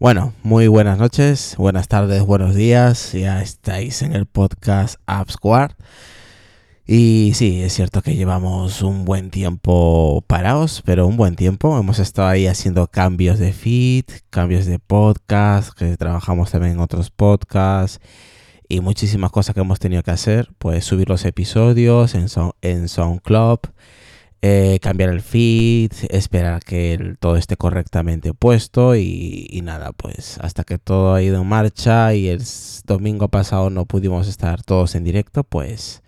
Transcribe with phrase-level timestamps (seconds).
[0.00, 3.12] Bueno, muy buenas noches, buenas tardes, buenos días.
[3.12, 5.72] Ya estáis en el podcast AppSquad.
[6.86, 11.78] Y sí, es cierto que llevamos un buen tiempo parados, pero un buen tiempo.
[11.78, 17.10] Hemos estado ahí haciendo cambios de feed, cambios de podcast, que trabajamos también en otros
[17.10, 18.00] podcasts
[18.70, 20.48] y muchísimas cosas que hemos tenido que hacer.
[20.56, 22.26] Pues subir los episodios en,
[22.62, 23.58] en SoundCloud,
[24.42, 30.64] eh, cambiar el feed, esperar que todo esté correctamente puesto y, y, nada, pues hasta
[30.64, 32.42] que todo ha ido en marcha y el
[32.86, 36.02] domingo pasado no pudimos estar todos en directo, pues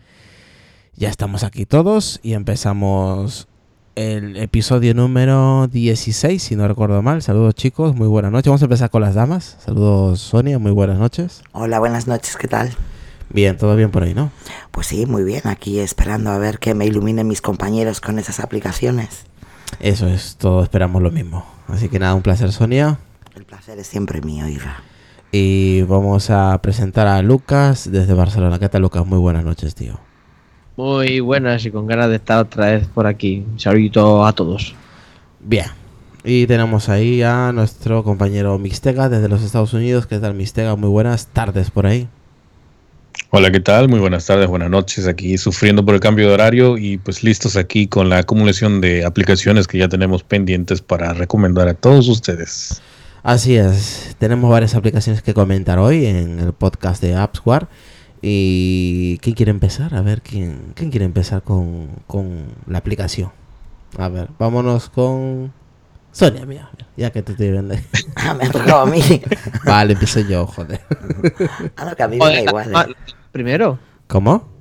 [0.96, 3.48] ya estamos aquí todos y empezamos
[3.94, 7.22] el episodio número 16, si no recuerdo mal.
[7.22, 8.46] Saludos chicos, muy buenas noches.
[8.48, 9.56] Vamos a empezar con las damas.
[9.64, 11.42] Saludos Sonia, muy buenas noches.
[11.52, 12.70] Hola, buenas noches, ¿qué tal?
[13.32, 14.30] Bien, todo bien por ahí, ¿no?
[14.70, 18.40] Pues sí, muy bien, aquí esperando a ver que me iluminen mis compañeros con esas
[18.40, 19.24] aplicaciones.
[19.80, 21.46] Eso es, todos esperamos lo mismo.
[21.68, 22.98] Así que nada, un placer Sonia.
[23.34, 24.82] El placer es siempre mío, Ira.
[25.30, 28.58] Y vamos a presentar a Lucas desde Barcelona.
[28.58, 29.06] ¿Qué tal Lucas?
[29.06, 29.98] Muy buenas noches, tío.
[30.76, 33.46] Muy buenas y con ganas de estar otra vez por aquí.
[33.50, 34.74] Un saludito a todos.
[35.40, 35.66] Bien.
[36.22, 40.06] Y tenemos ahí a nuestro compañero Mixtega desde los Estados Unidos.
[40.06, 40.76] ¿Qué tal Mixtega?
[40.76, 42.08] Muy buenas tardes por ahí.
[43.30, 43.88] Hola, ¿qué tal?
[43.88, 45.06] Muy buenas tardes, buenas noches.
[45.06, 49.04] Aquí sufriendo por el cambio de horario y pues listos aquí con la acumulación de
[49.04, 52.80] aplicaciones que ya tenemos pendientes para recomendar a todos ustedes.
[53.22, 57.68] Así es, tenemos varias aplicaciones que comentar hoy en el podcast de AppsWare.
[58.20, 59.94] ¿Y quién quiere empezar?
[59.94, 63.30] A ver, ¿quién, quién quiere empezar con, con la aplicación?
[63.98, 65.52] A ver, vámonos con
[66.12, 67.74] Sonia, mía, ya que te estoy viendo.
[68.16, 69.00] Ah, me ha tocado a mí.
[69.64, 70.80] Vale, empiezo yo, joder.
[71.76, 72.90] Ah, no, que a mí me da igual.
[72.90, 72.94] ¿eh?
[73.32, 73.78] Primero.
[74.06, 74.52] ¿Cómo?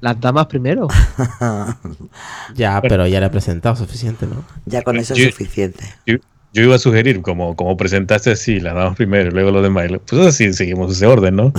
[0.00, 0.86] Las damas primero.
[2.54, 4.44] Ya, pero ya le he presentado suficiente, ¿no?
[4.66, 5.84] Ya con eso es suficiente.
[6.06, 6.16] Yo,
[6.52, 9.90] yo iba a sugerir, como, como presentaste así, la damos primero y luego lo demás,
[10.06, 11.52] pues así seguimos ese orden, ¿no?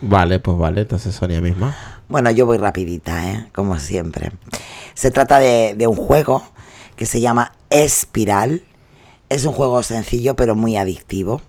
[0.00, 1.74] Vale, pues vale, entonces Sonia misma.
[2.08, 3.46] Bueno, yo voy rapidita, ¿eh?
[3.52, 4.30] como siempre.
[4.94, 6.42] Se trata de, de un juego
[6.96, 8.62] que se llama Espiral.
[9.28, 11.42] Es un juego sencillo pero muy adictivo.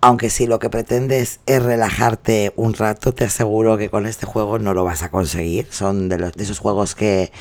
[0.00, 4.58] Aunque si lo que pretendes es relajarte un rato, te aseguro que con este juego
[4.58, 5.66] no lo vas a conseguir.
[5.70, 7.32] Son de, los, de esos juegos que,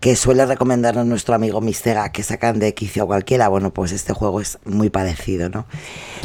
[0.00, 3.48] que suele recomendarnos nuestro amigo Mistega que sacan de quicio a cualquiera.
[3.48, 5.66] Bueno, pues este juego es muy parecido, ¿no?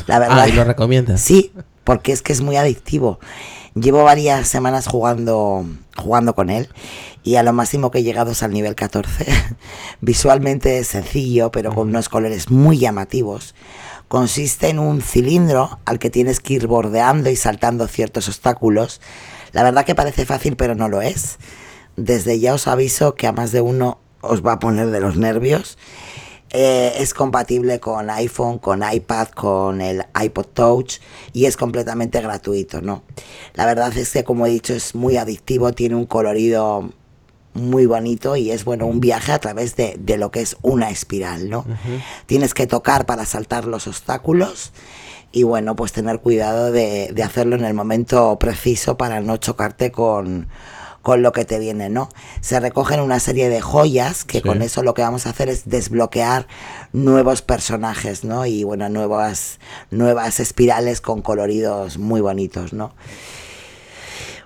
[0.05, 0.39] La verdad.
[0.41, 1.21] Ah, ¿y lo recomiendas?
[1.21, 1.53] Sí,
[1.85, 3.19] porque es que es muy adictivo.
[3.75, 5.65] Llevo varias semanas jugando,
[5.97, 6.69] jugando con él
[7.23, 9.25] y a lo máximo que he llegado es al nivel 14.
[10.01, 13.55] Visualmente es sencillo, pero con unos colores muy llamativos.
[14.07, 19.01] Consiste en un cilindro al que tienes que ir bordeando y saltando ciertos obstáculos.
[19.53, 21.39] La verdad que parece fácil, pero no lo es.
[21.95, 25.15] Desde ya os aviso que a más de uno os va a poner de los
[25.15, 25.79] nervios.
[26.55, 30.99] Eh, es compatible con iPhone, con iPad, con el iPod Touch
[31.33, 33.01] y es completamente gratuito, ¿no?
[33.55, 36.91] La verdad es que, como he dicho, es muy adictivo, tiene un colorido
[37.55, 40.91] muy bonito y es, bueno, un viaje a través de, de lo que es una
[40.91, 41.65] espiral, ¿no?
[42.27, 44.73] Tienes que tocar para saltar los obstáculos
[45.31, 49.91] y, bueno, pues tener cuidado de, de hacerlo en el momento preciso para no chocarte
[49.91, 50.47] con
[51.03, 52.09] con lo que te viene, ¿no?
[52.41, 54.41] Se recogen una serie de joyas que Sí.
[54.41, 56.47] con eso lo que vamos a hacer es desbloquear
[56.93, 58.45] nuevos personajes, ¿no?
[58.45, 59.59] Y bueno, nuevas,
[59.91, 62.95] nuevas espirales con coloridos muy bonitos, ¿no?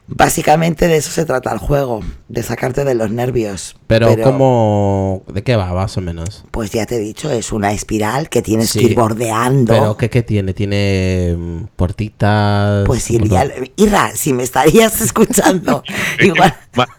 [0.07, 1.99] Básicamente de eso se trata el juego,
[2.29, 3.75] de sacarte de los nervios.
[3.87, 5.23] Pero, ¿cómo...?
[5.27, 6.45] ¿De qué va, más o menos?
[6.51, 9.73] Pues ya te he dicho, es una espiral que tienes Sí, que ir bordeando.
[9.73, 10.53] ¿Pero qué, qué tiene?
[10.53, 12.85] ¿Tiene mm, puertitas?
[12.85, 15.83] pues si ¿Cómo ya- Irra, si me estarías escuchando,
[16.21, 16.53] igual,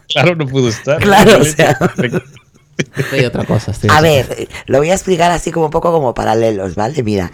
[0.07, 0.99] Claro, no pudo estar.
[0.99, 1.77] Claro, o sea.
[3.11, 3.71] Hay otra cosa.
[3.71, 7.01] estoy A ver, lo voy a explicar así como un poco como paralelos, ¿vale?
[7.03, 7.31] Mira,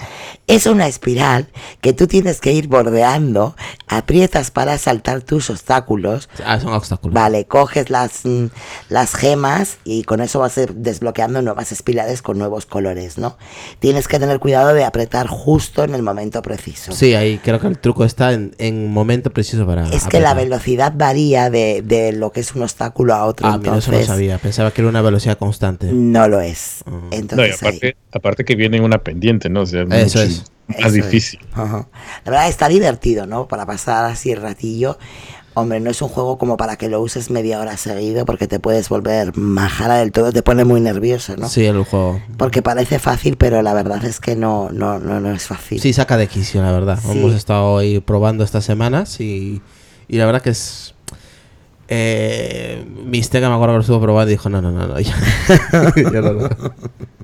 [0.47, 1.47] es una espiral
[1.81, 3.55] que tú tienes que ir bordeando,
[3.87, 7.13] aprietas para saltar tus obstáculos, Ah, son obstáculos.
[7.13, 8.45] vale, coges las, mm,
[8.89, 13.37] las gemas y con eso vas a ir desbloqueando nuevas espirales con nuevos colores, ¿no?
[13.79, 16.91] Tienes que tener cuidado de apretar justo en el momento preciso.
[16.91, 19.89] Sí, ahí creo que el truco está en, en momento preciso para.
[19.89, 20.35] Es que la apretar.
[20.49, 23.97] velocidad varía de, de lo que es un obstáculo a otro, Ah, mira, eso no
[23.97, 24.37] entonces sabía.
[24.37, 25.91] Pensaba que era una velocidad constante.
[25.91, 26.83] no lo es.
[26.85, 29.61] No, y Entonces ahí- aparte, que viene en una pendiente, ¿no?
[29.61, 30.43] O sea, Eso es.
[30.67, 30.93] más Eso es.
[30.93, 31.39] difícil.
[31.55, 31.85] La
[32.25, 33.47] verdad está divertido, ¿no?
[33.47, 34.97] Para pasar así el ratillo.
[35.57, 38.59] Hombre, no es un juego como para que lo uses media hora seguido porque te
[38.59, 41.47] puedes volver majara del todo, te pone muy nervioso, ¿no?
[41.47, 42.19] Sí, el juego.
[42.37, 45.79] Porque parece fácil, pero la verdad es que no, no, no, no es fácil.
[45.79, 46.99] Sí, saca de quicio, la verdad.
[47.01, 47.11] Sí.
[47.11, 49.61] Hemos estado ahí probando estas semanas y,
[50.09, 50.94] y la verdad que es.
[51.87, 54.99] Eh, Mistega me acuerdo que lo estuvo probando y dijo: No, no, no, no.
[54.99, 55.15] Ya,
[55.95, 56.49] ya no, no.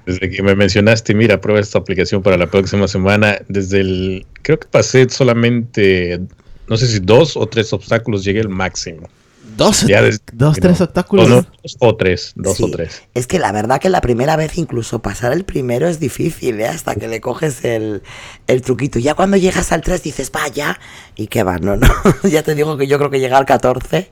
[0.06, 3.40] Desde que me mencionaste, mira, prueba esta aplicación para la próxima semana.
[3.48, 4.26] Desde el.
[4.42, 6.20] Creo que pasé solamente.
[6.68, 9.10] No sé si dos o tres obstáculos, llegué al máximo.
[9.58, 9.86] ¿Dos?
[9.88, 11.26] Ya des- ¿Dos, tres obstáculos?
[11.28, 13.04] O, no, dos o tres, dos Sí, o tres.
[13.14, 16.68] Es que la verdad que la primera vez incluso pasar el primero es difícil, ¿eh?
[16.68, 18.02] Hasta que le coges el,
[18.48, 19.00] el truquito.
[19.00, 20.80] Ya cuando llegas al 3 dices, vaya,
[21.16, 21.88] y qué va, no, no.
[22.24, 24.10] ya te digo que yo creo que llega al 14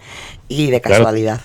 [0.47, 1.41] y de casualidad.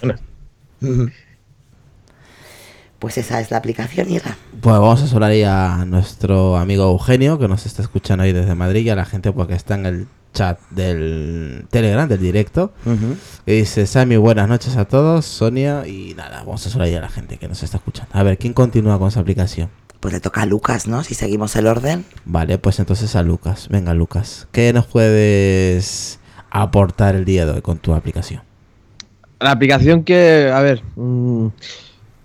[2.99, 4.37] Pues esa es la aplicación, Ira.
[4.61, 8.55] Pues vamos a saludar ahí a nuestro amigo Eugenio, que nos está escuchando ahí desde
[8.55, 12.73] Madrid, y a la gente porque está en el chat del Telegram, del directo.
[13.47, 17.09] Y dice, Sammy, buenas noches a todos, Sonia, y nada, vamos a saludar a la
[17.09, 18.11] gente que nos está escuchando.
[18.13, 19.71] A ver, ¿quién continúa con esa aplicación?
[20.01, 21.03] Pues le toca a Lucas, ¿no?
[21.03, 22.05] Si seguimos el orden.
[22.27, 23.69] Vale, pues entonces a Lucas.
[23.71, 26.19] Venga, Lucas, ¿qué nos puedes
[26.51, 28.43] aportar el día de hoy con tu aplicación?
[29.41, 31.47] La aplicación que, a ver, mm,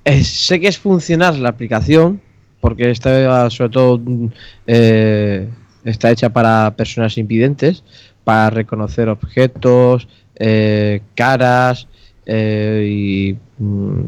[0.03, 2.21] es- sé que es funcional la aplicación,
[2.61, 4.27] porque está sobre todo mm,
[4.67, 5.47] eh,
[5.89, 7.83] está hecha para personas invidentes,
[8.23, 11.87] para reconocer objetos, eh, caras
[12.25, 14.01] eh, y mm,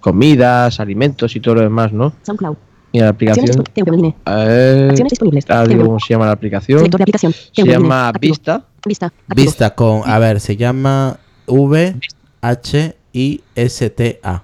[0.00, 2.12] comidas, alimentos y todo lo demás, ¿no?
[2.22, 2.56] SoundCloud.
[2.92, 5.48] Y la aplicación, eh, Acciones disponibles.
[5.48, 5.84] ahora digo TVMine.
[5.86, 7.32] cómo se llama la aplicación, de aplicación.
[7.32, 8.32] se llama Activo.
[8.32, 8.64] Vista.
[8.84, 9.06] Vista.
[9.06, 9.34] Activo.
[9.36, 11.94] Vista con, a ver, se llama V
[12.40, 14.42] H I S T A.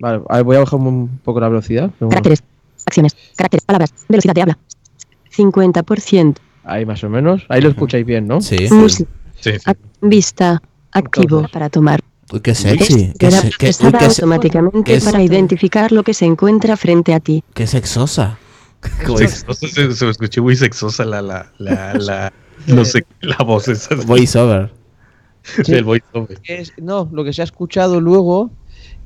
[0.00, 1.90] Vale, a ver, voy a bajar un poco la velocidad.
[2.00, 2.42] Caracteres.
[2.84, 3.16] Acciones.
[3.36, 3.64] Caracteres.
[3.64, 3.94] Palabras.
[4.08, 4.58] Velocidad de habla.
[5.36, 6.36] 50%.
[6.64, 7.44] Ahí más o menos.
[7.48, 8.40] Ahí lo escucháis bien, ¿no?
[8.40, 8.56] Sí.
[10.00, 10.62] Vista.
[10.92, 11.50] Activo Entonces.
[11.52, 12.00] para tomar.
[12.32, 13.12] Uy, qué sexy.
[13.18, 17.44] Qué, se- qué- uy, automáticamente qué para identificar lo que se encuentra frente a ti.
[17.54, 18.38] qué sexosa.
[19.16, 22.32] Sexosa, se, se me escuché muy sexosa la, la, la, la,
[22.66, 24.72] no sé, la voz esa Voice over.
[25.66, 26.40] del voiceover.
[26.44, 28.50] Es- no, lo que se ha escuchado luego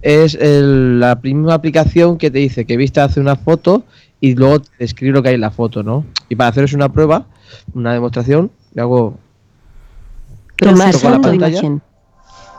[0.03, 3.85] es el- la primera aplicación que te dice que Vista hace una foto
[4.21, 6.05] y luego te escribe lo que hay en la foto, ¿no?
[6.29, 7.27] Y para haceros una prueba,
[7.75, 9.19] una demostración, le hago.
[10.57, 11.83] Tomar toco la foto pantalla, imagen.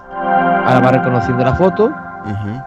[0.09, 1.85] ahora va reconociendo la foto.
[1.85, 2.61] Ujú.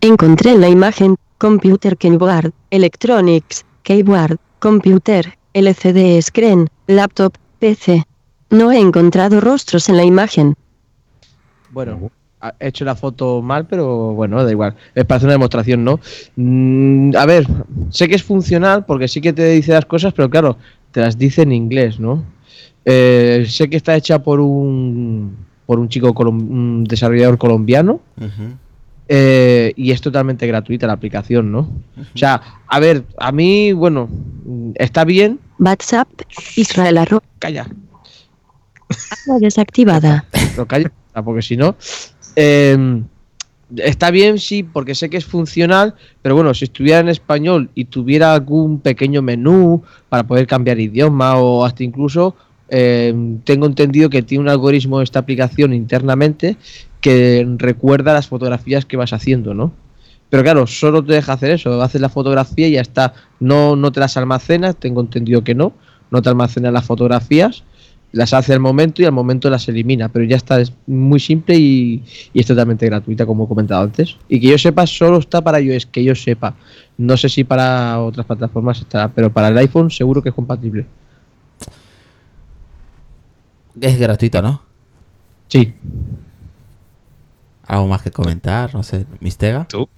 [0.00, 8.04] Encontré en la imagen Computer Keyboard, Electronics, Keyboard, Computer, LCD Screen, Laptop, PC.
[8.50, 10.54] No he encontrado rostros en la imagen.
[11.70, 12.10] Bueno,
[12.40, 14.74] ha hecho la foto mal, pero bueno, da igual.
[14.94, 16.00] Es para hacer una demostración, ¿no?
[16.36, 17.46] Mm, a ver,
[17.90, 20.56] sé que es funcional porque sí que te dice las cosas, pero claro,
[20.92, 22.22] te las dice en inglés, ¿no?
[22.84, 28.00] Eh, sé que está hecha por un por un chico colom- un desarrollador colombiano
[29.08, 31.60] eh, y es totalmente gratuita la aplicación, ¿no?
[31.60, 34.08] O sea, a ver, a mí, bueno,
[34.76, 35.40] está bien.
[35.58, 36.08] WhatsApp,
[36.56, 37.66] Israel arro- Calla,
[39.26, 40.24] habla desactivada.
[40.52, 40.92] pero calla,
[41.24, 41.74] porque si no.
[42.36, 43.02] Eh,
[43.76, 47.86] está bien, sí, porque sé que es funcional, pero bueno, si estuviera en español y
[47.86, 52.36] tuviera algún pequeño menú para poder cambiar idioma o hasta incluso.
[52.68, 53.14] eh,
[53.44, 56.56] tengo entendido que tiene un algoritmo esta aplicación internamente
[57.00, 59.72] que recuerda las fotografías que vas haciendo, ¿no?
[60.28, 63.14] Pero claro, solo te deja hacer eso, haces la fotografía y ya está.
[63.38, 65.72] No, no te las almacenas, tengo entendido que no,
[66.10, 67.62] no te almacenas las fotografías,
[68.16, 71.54] las hace al momento y al momento las elimina, pero ya está, es muy simple
[71.54, 74.16] y, y es totalmente gratuita, como he comentado antes.
[74.26, 76.54] Y que yo sepa, solo está para iOS, que yo sepa.
[76.96, 80.86] No sé si para otras plataformas estará, pero para el iPhone seguro que es compatible.
[83.78, 84.62] Es gratuito, ¿no?
[85.48, 85.74] Sí.
[87.66, 89.66] Algo más que comentar, no sé, Mistega.
[89.68, 89.90] ¿Tú?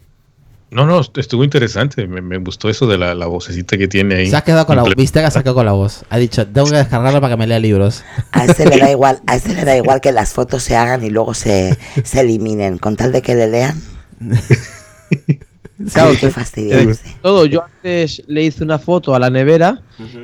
[0.71, 2.07] No, no, est- estuvo interesante.
[2.07, 4.27] Me, me gustó eso de la, la vocecita que tiene ahí.
[4.31, 6.05] Se ha quedado con la Comple- Mistega se ha quedado con la voz.
[6.11, 8.05] Ha dicho, tengo que descargarla para que me lea libros.
[8.33, 11.03] A este le da igual, a este le da igual que las fotos se hagan
[11.05, 13.81] y luego se, se eliminen, con tal de que le lean.
[15.93, 17.03] Claro, que- fastidiarse.
[17.23, 19.81] Todo, yo antes le hice una foto a la nevera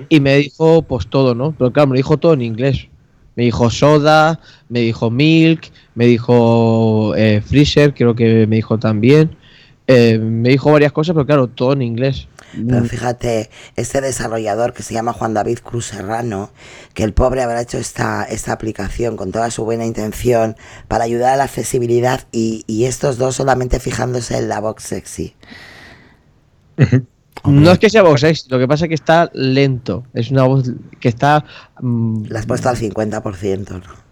[0.09, 1.53] y me dijo pues todo, ¿no?
[1.57, 2.89] Pero claro, me dijo todo en inglés.
[3.37, 9.37] Me dijo soda, me dijo milk, me dijo eh, freezer, creo que me dijo también.
[9.87, 12.29] Eh, me dijo varias cosas, pero claro, todo en inglés.
[12.69, 16.53] Pero fíjate, este desarrollador que se llama Juan David Cruz Serrano,
[16.95, 21.35] que el pobre habrá hecho esta, esta aplicación con toda su buena intención para ayudar
[21.35, 25.35] a la accesibilidad y, y estos dos solamente fijándose en la box sexy.
[27.45, 30.07] No es que sea voz sexy, lo que pasa es que está lento.
[30.15, 31.45] Es una voz que está.
[31.81, 34.04] mm, La has puesto al 50%, ¿no?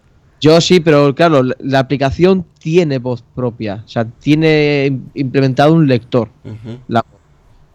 [0.43, 3.81] Yo sí, pero claro, la, aplicación tiene voz propia.
[3.85, 6.27] O sea, tiene im- implementado un lector.
[6.89, 7.05] la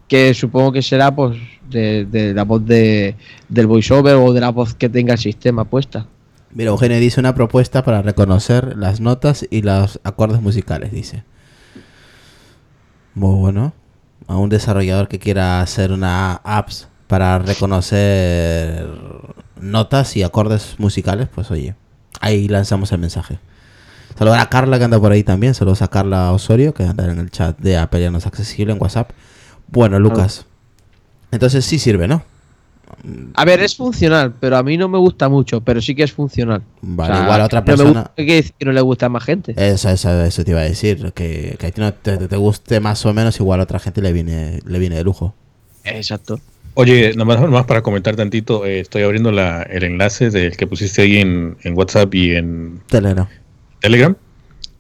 [0.07, 1.39] que supongo que será pues
[1.71, 3.15] de, de la voz de,
[3.49, 6.07] del voiceover o de la voz que tenga el sistema puesta.
[6.53, 11.25] Mira, Eugenio dice una propuesta para reconocer las notas y los acordes musicales, dice.
[13.15, 13.73] Muy bueno.
[14.27, 18.87] a un desarrollador que quiera hacer una apps para reconocer
[19.61, 21.75] notas y acordes musicales, pues oye,
[22.21, 23.39] ahí lanzamos el mensaje.
[24.19, 27.19] Saludar a Carla que anda por ahí también, saludos a Carla Osorio que anda en
[27.19, 29.11] el chat de Apelianos Accesible en WhatsApp.
[29.69, 30.47] Bueno, Lucas,
[31.31, 32.23] entonces sí sirve, ¿no?
[33.35, 36.13] A ver, es funcional, pero a mí no me gusta mucho, pero sí que es
[36.13, 36.63] funcional.
[36.81, 37.91] Vale, O sea, igual a otra no me persona...
[38.01, 39.55] gusta- ¿Qué quiere decir que no le gusta a más gente?
[39.57, 42.81] Eso, eso, eso te iba a decir, que, que a ti no te, te guste
[42.81, 45.35] más o menos, igual a otra gente le viene, le viene de lujo.
[45.85, 46.41] Exacto.
[46.75, 51.03] Oye, nomás, nomás para comentar tantito, eh, estoy abriendo la, el enlace del que pusiste
[51.03, 53.29] ahí en, en WhatsApp y en Telero.
[53.81, 54.15] Telegram.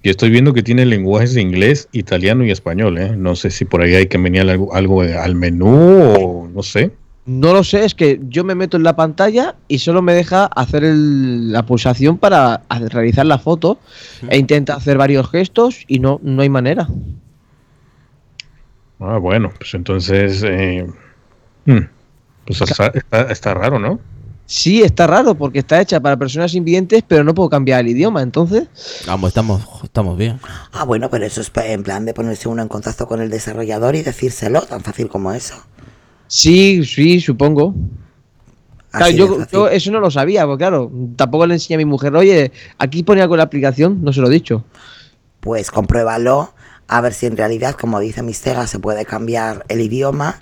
[0.02, 2.98] Y estoy viendo que tiene lenguajes de inglés, italiano y español.
[2.98, 3.16] ¿eh?
[3.16, 5.68] No sé si por ahí hay que venir algo, algo al menú
[6.16, 6.92] o no sé.
[7.26, 10.46] No lo sé, es que yo me meto en la pantalla y solo me deja
[10.46, 13.80] hacer el- la pulsación para realizar la foto
[14.30, 16.88] e intenta hacer varios gestos y no, no hay manera.
[19.00, 20.86] Ah, bueno, pues entonces, eh,
[21.72, 21.88] hmm,
[22.46, 24.00] pues está, está- está raro, ¿no?
[24.46, 28.22] Sí, está raro porque está hecha para personas invidentes, pero no puedo cambiar el idioma,
[28.22, 28.66] entonces...
[29.06, 30.40] Vamos, estamos, estamos bien.
[30.72, 33.94] Ah, bueno, pero eso es en plan de ponerse uno en contacto con el desarrollador
[33.94, 35.54] y decírselo, tan fácil como eso.
[36.28, 37.74] Sí, sí, supongo.
[38.90, 42.16] Claro, yo, yo eso no lo sabía, porque claro, tampoco le enseñé a mi mujer,
[42.16, 44.64] oye, aquí pone algo en la aplicación, no se lo he dicho.
[45.40, 46.54] Pues compruébalo,
[46.86, 50.40] a ver si en realidad, como dice Mistega, se puede cambiar el idioma.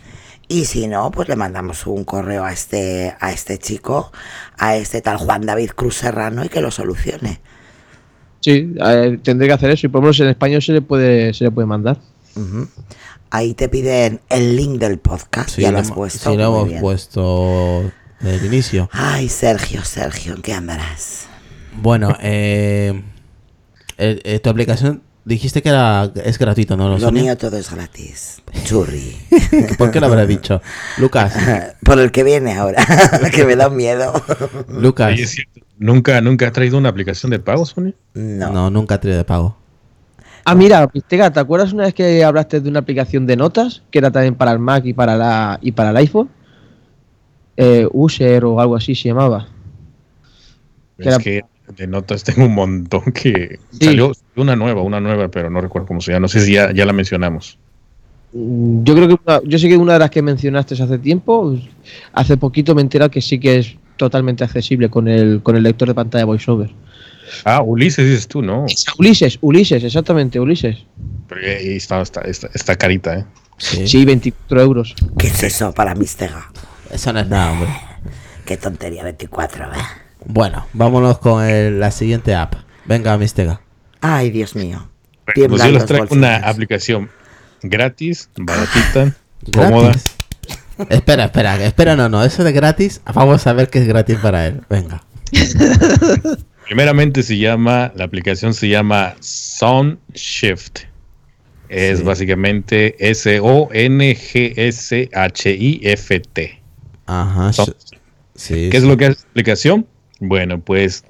[0.49, 4.13] Y si no, pues le mandamos un correo a este, a este chico,
[4.59, 7.41] a este tal Juan David Cruz Serrano y que lo solucione.
[8.41, 11.35] Sí, eh, tendré que hacer eso y por lo menos en español se le puede,
[11.35, 11.99] se le puede mandar.
[13.31, 16.31] Ahí te piden el link del podcast, Sí, ya lo lo has hemos- puesto.
[16.31, 16.81] sí, lo hemos bien.
[16.81, 18.89] puesto desde el inicio.
[18.93, 21.27] Ay, Sergio, Sergio, ¿en qué andarás?
[21.83, 23.03] Bueno, eh,
[23.99, 26.89] eh, eh, tu aplicación dijiste que era es gratuita, ¿no?
[26.89, 27.23] Lo Sonia?
[27.23, 28.43] mío todo es gratis.
[28.65, 29.15] Churri.
[29.79, 30.63] ¿Por qué lo habrás dicho?
[30.99, 31.35] Lucas,
[31.85, 32.83] Por el que viene ahora,
[33.35, 34.13] que me da miedo.
[34.69, 35.13] Lucas.
[35.13, 35.27] Oye,
[35.79, 37.93] ¿Nunca, ¿Nunca ha traído una aplicación de pago, Sonia?
[38.15, 38.51] No.
[38.51, 39.59] No, nunca te de pago.
[40.47, 43.99] Ah, mira, Pistega, ¿te acuerdas una vez que hablaste de una aplicación de notas que
[43.99, 46.31] era también para el Mac y para la y para el iPhone?
[47.59, 49.49] Eh, User o algo así se llamaba.
[50.97, 51.45] Que Es era- que
[51.77, 53.87] de notas tengo un montón que Sí.
[53.87, 56.21] salió una nueva, una nueva, pero no recuerdo cómo se llama.
[56.23, 57.59] No sé si ya, ya la mencionamos.
[58.33, 61.57] Mm, Yo creo que una- yo sé que una de las que mencionaste hace tiempo,
[62.13, 65.63] hace poquito me he enterado que sí que es totalmente accesible con el con el
[65.63, 66.71] lector de pantalla VoiceOver.
[67.45, 68.67] Ah, Ulises dices tú, ¿no?
[68.99, 70.77] Ulises, Ulises, exactamente, Ulises.
[71.29, 73.25] Pero ahí está, está, está, está carita, ¿eh?
[73.59, 73.89] Sí.
[73.89, 74.95] Sí, 24 euros.
[75.19, 76.51] ¿Qué es eso para Mistega?
[76.93, 77.71] Eso no es nada, hombre.
[78.45, 79.77] Qué tontería, 24, ¿eh?
[80.27, 82.55] Bueno, vámonos con el- la siguiente app.
[82.85, 83.61] Venga, Mistega.
[84.01, 84.89] Ay, Dios mío.
[85.25, 87.09] Pues yo les los traigo una aplicación
[87.63, 89.15] gratis, baratita,
[89.53, 89.93] cómoda.
[90.91, 94.47] Espera, espera, espera, no, no, eso de gratis, vamos a ver qué es gratis para
[94.47, 94.61] él.
[94.69, 95.03] Venga.
[96.67, 100.81] Primeramente se llama, la aplicación se llama Sound Shift.
[101.69, 102.05] Es Sí.
[102.05, 102.95] básicamente
[105.37, 106.63] S-O-N-G-S-H-I-F-T.
[107.07, 107.53] Ajá.
[108.35, 108.69] Sí.
[108.71, 109.87] ¿Qué es lo que hace la aplicación?
[110.21, 111.05] Bueno, pues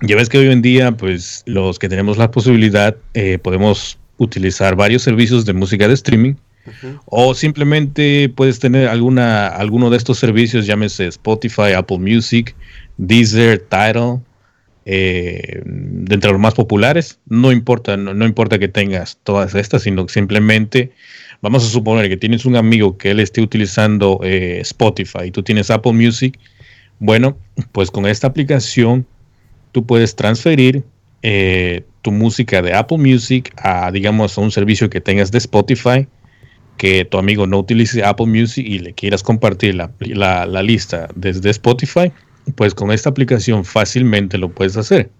[0.00, 4.76] ya ves que hoy en día, pues los que tenemos la posibilidad, eh, podemos utilizar
[4.76, 6.34] varios servicios de música de streaming
[7.06, 12.54] o simplemente puedes tener alguna, alguno de estos servicios, llámese Spotify, Apple Music,
[12.96, 14.20] Deezer, Tidal,
[14.86, 17.18] eh, de entre los más populares.
[17.26, 20.92] No importa, no, no importa que tengas todas estas, sino que simplemente
[21.42, 25.42] vamos a suponer que tienes un amigo que él esté utilizando eh, Spotify y tú
[25.42, 26.38] tienes Apple Music.
[27.04, 27.36] Bueno,
[27.72, 29.06] pues con esta aplicación
[29.72, 30.84] tú puedes transferir
[31.20, 36.08] eh, tu música de Apple Music a, digamos, a un servicio que tengas de Spotify,
[36.78, 39.90] que tu amigo no utilice Apple Music y le quieras compartir la,
[40.46, 42.10] la- lista desde Spotify,
[42.54, 45.10] pues con esta aplicación fácilmente lo puedes hacer.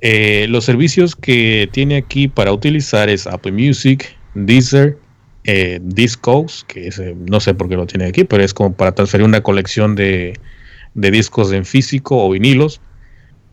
[0.00, 4.96] Eh, los servicios que tiene aquí para utilizar es Apple Music, Deezer,
[5.44, 6.88] eh, Discos, que
[7.28, 10.32] no sé por qué lo tiene aquí, pero es como para transferir una colección de,
[10.94, 12.80] de discos en físico o vinilos.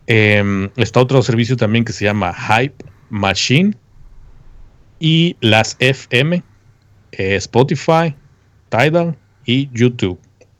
[0.06, 3.74] Em, está otro servicio también que se llama Hype Machine
[5.00, 6.42] y las FM,
[7.12, 8.14] eh, Spotify,
[8.70, 10.18] Tidal y YouTube.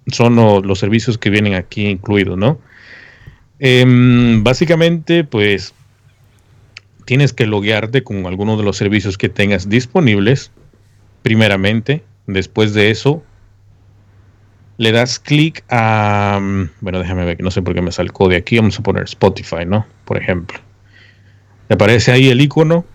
[0.09, 2.59] Son lo- los servicios que vienen aquí incluidos, ¿no?
[3.59, 5.75] Em, básicamente, pues
[7.05, 10.53] tienes que loguearte con alguno de los servicios que tengas disponibles,
[11.23, 12.05] primeramente.
[12.27, 13.23] Después de eso,
[14.79, 16.39] le das clic a.
[16.41, 18.57] mm, Bueno, déjame ver no sé por qué me salió de aquí.
[18.59, 19.87] Vamos a poner Spotify, ¿no?
[20.07, 20.59] Por ejemplo.
[21.69, 22.87] Le aparece ahí el icono.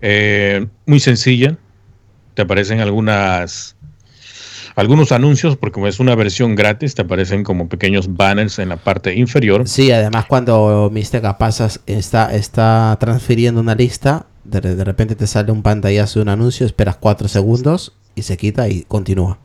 [0.00, 1.56] Eh, muy sencilla.
[2.34, 3.76] te aparecen algunas
[4.76, 9.14] algunos anuncios, porque es una versión gratis, te aparecen como pequeños banners en la parte
[9.14, 9.68] inferior.
[9.68, 15.52] Sí, además cuando Mistega pasas, está, está transfiriendo una lista, de, de repente te sale
[15.52, 19.38] un pantallazo de un anuncio, esperas cuatro segundos y se quita y continúa.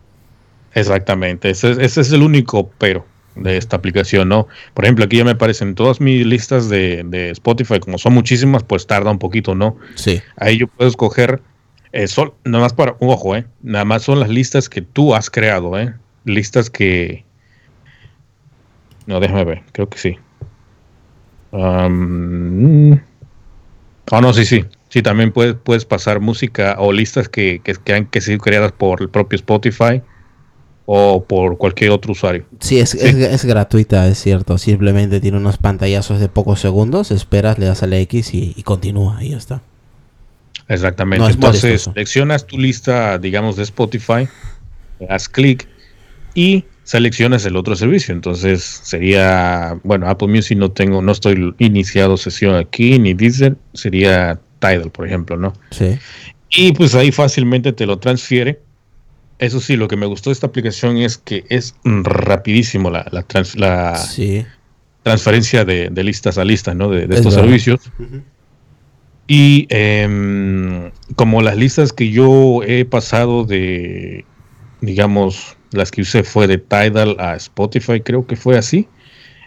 [0.75, 3.05] Exactamente, ese, ese es el único pero
[3.35, 4.47] de esta aplicación, ¿no?
[4.73, 8.63] Por ejemplo, aquí ya me aparecen todas mis listas de, de Spotify, como son muchísimas,
[8.63, 9.77] pues tarda un poquito, ¿no?
[9.95, 10.21] Sí.
[10.37, 11.41] Ahí yo puedo escoger,
[11.91, 13.45] eh, son, nada más para, un ojo, ¿eh?
[13.61, 15.93] Nada más son las listas que tú has creado, ¿eh?
[16.23, 17.25] Listas que...
[19.05, 20.17] No, déjame ver, creo que sí.
[21.51, 22.93] Um,
[24.11, 24.65] oh, no, sí, sí.
[24.89, 28.71] Sí, también puedes, puedes pasar música o listas que, que, que han que sido creadas
[28.71, 30.01] por el propio Spotify
[30.85, 32.45] o por cualquier otro usuario.
[32.59, 34.57] Sí, es, Es, es gratuita, es cierto.
[34.57, 39.23] Simplemente tiene unos pantallazos de pocos segundos, esperas, le das al X y, y continúa
[39.23, 39.61] y ya está.
[40.67, 41.23] Exactamente.
[41.23, 44.27] No Entonces, seleccionas tu lista, digamos, de Spotify,
[44.99, 45.67] le das clic
[46.33, 48.13] y seleccionas el otro servicio.
[48.13, 54.39] Entonces, sería, bueno, Apple Music no tengo, no estoy iniciado sesión aquí, ni Deezer, sería
[54.59, 55.53] Tidal, por ejemplo, ¿no?
[55.71, 55.97] Sí.
[56.49, 58.61] Y pues ahí fácilmente te lo transfiere.
[59.39, 63.23] Eso sí, lo que me gustó de esta aplicación es que es rapidísimo la, la,
[63.23, 64.45] trans- la Sí.
[65.03, 66.89] transferencia de, de listas a listas, ¿no?
[66.89, 67.47] De, de Es estos verdad.
[67.47, 67.79] servicios.
[69.27, 74.23] Y em, como las listas que yo he pasado de,
[74.81, 78.87] digamos, las que usé fue de Tidal a Spotify, creo que fue así.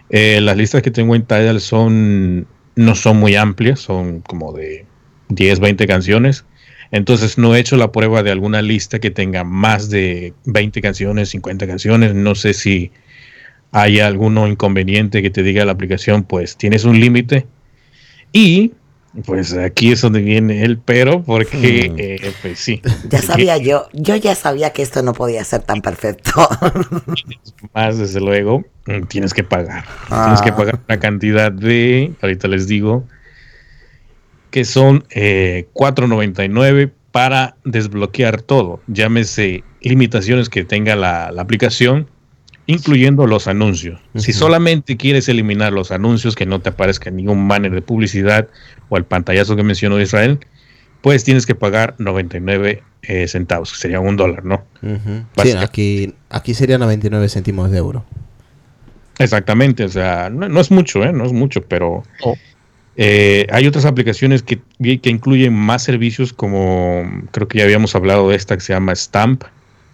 [0.09, 4.85] Eh, las listas que tengo en Tidal son, no son muy amplias, son como de
[5.29, 6.45] 10, 20 canciones.
[6.91, 11.29] Entonces no he hecho la prueba de alguna lista que tenga más de 20 canciones,
[11.29, 12.15] 50 canciones.
[12.15, 12.91] No sé si
[13.71, 17.45] hay alguno inconveniente que te diga la aplicación, pues tienes un límite.
[18.33, 18.71] Y
[19.25, 21.95] pues aquí es donde viene el pero, porque Hmm.
[21.99, 22.79] eh, pues sí.
[22.83, 26.31] Ya porque sabía yo, yo ya sabía que esto no podía ser tan perfecto.
[27.73, 28.65] Más desde luego,
[29.07, 29.83] tienes que pagar.
[30.07, 30.55] Tienes que Ah.
[30.55, 33.03] pagar una cantidad de, ahorita les digo,
[34.51, 38.81] que son eh, 4.99 para desbloquear todo.
[38.87, 42.07] Llámese limitaciones que tenga la, la aplicación,
[42.65, 43.99] incluyendo los anuncios.
[44.15, 48.47] Si solamente quieres eliminar los anuncios, que no te aparezca ningún banner de publicidad
[48.89, 50.39] o el pantallazo que mencionó Israel,
[51.01, 54.65] pues tienes que pagar 99 eh, centavos, que sería un dólar, ¿no?
[54.81, 54.99] Ujú.
[54.99, 55.61] Sí, Básica.
[55.61, 58.05] aquí, aquí sería 99 céntimos de euro.
[59.17, 61.11] Exactamente, o sea, no, no es mucho, ¿eh?
[61.11, 62.03] No es mucho, pero.
[63.01, 64.59] Eh, hay otras aplicaciones que,
[64.99, 68.93] que incluyen más servicios, como creo que ya habíamos hablado de esta que se llama
[68.93, 69.43] Stamp.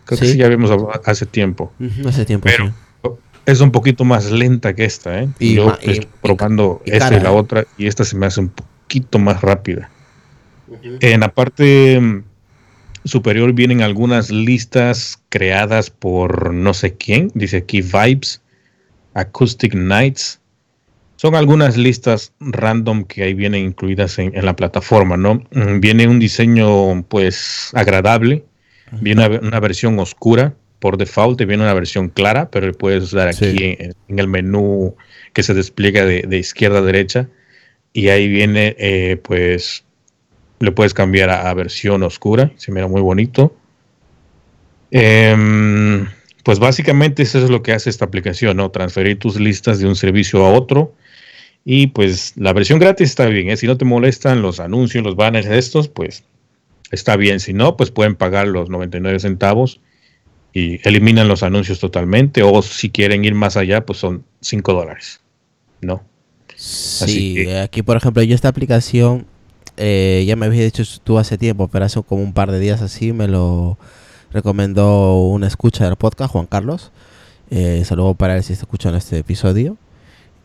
[0.05, 0.37] Creo que Sí.
[0.37, 1.71] ya habíamos hablado hace tiempo.
[2.07, 2.45] Hace tiempo.
[2.49, 2.67] Pero
[3.03, 3.09] sí.
[3.45, 5.29] es un poquito más lenta que esta, ¿eh?
[5.37, 8.39] Y Yo y- estoy probando y esta y la otra, y esta se me hace
[8.39, 9.91] un poquito más rápida.
[10.99, 12.23] En la parte mm,
[13.03, 17.29] superior vienen algunas listas creadas por no sé quién.
[17.35, 18.41] Dice aquí Vibes,
[19.13, 20.39] Acoustic Nights.
[21.25, 25.41] Son algunas listas random que ahí vienen incluidas en, en la plataforma, ¿no?
[25.49, 28.43] Mm, Viene un diseño pues agradable.
[29.01, 33.27] Viene una, una versión oscura por default, y viene una versión clara, pero puedes dar
[33.29, 33.75] aquí Sí.
[33.79, 34.95] en, en el menú
[35.33, 37.27] que se despliega de, de izquierda a derecha.
[37.91, 39.83] Y ahí viene eh, pues
[40.59, 43.55] le puedes cambiar a, a versión oscura, se mira muy bonito.
[44.91, 46.05] Em,
[46.43, 48.69] pues básicamente eso es lo que hace esta aplicación, ¿no?
[48.69, 50.93] Transferir tus listas de un servicio a otro.
[51.67, 53.57] Y pues la versión gratis está bien, ¿eh?
[53.57, 56.23] Si no te molestan los anuncios, los banners de estos, pues
[56.91, 57.39] está bien.
[57.39, 59.81] Si no, pues pueden pagar los 99 centavos
[60.53, 62.43] y eliminan los anuncios totalmente.
[62.43, 65.21] O si quieren ir más allá, pues son 5 dólares,
[65.81, 66.03] ¿no?
[66.55, 69.25] Sí, que- aquí por ejemplo yo esta aplicación
[69.75, 72.81] eh, ya me habías dicho tú hace tiempo, pero hace como un par de días
[72.81, 73.77] así me lo
[74.31, 76.91] recomendó una escucha del podcast, Juan Carlos.
[77.49, 79.77] Eh, saludo para él si está escuchando este episodio.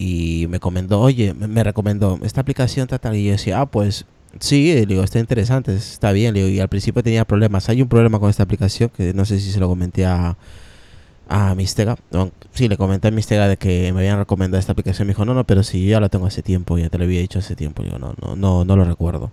[0.02, 3.66] Y me comentó, oye, me, me recomendó esta aplicación tal, tal", Y yo decía, ah,
[3.66, 4.06] pues
[4.38, 6.32] sí, le digo, está interesante, está bien.
[6.32, 7.68] Le digo, y al principio tenía problemas.
[7.68, 10.38] Hay un problema con esta aplicación que no sé si se lo comenté a,
[11.28, 11.96] a Mistega.
[12.10, 15.06] No, sí, le comenté a Mistega de que me habían recomendado esta aplicación.
[15.06, 17.04] Me dijo, no, no, pero si yo ya la tengo hace tiempo, ya te lo
[17.04, 17.82] había dicho hace tiempo.
[17.84, 19.32] Yo no, no, no, no lo recuerdo.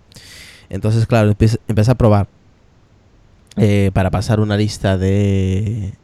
[0.68, 2.28] Entonces, claro, empecé, empecé a probar
[3.56, 5.94] eh, para pasar una lista de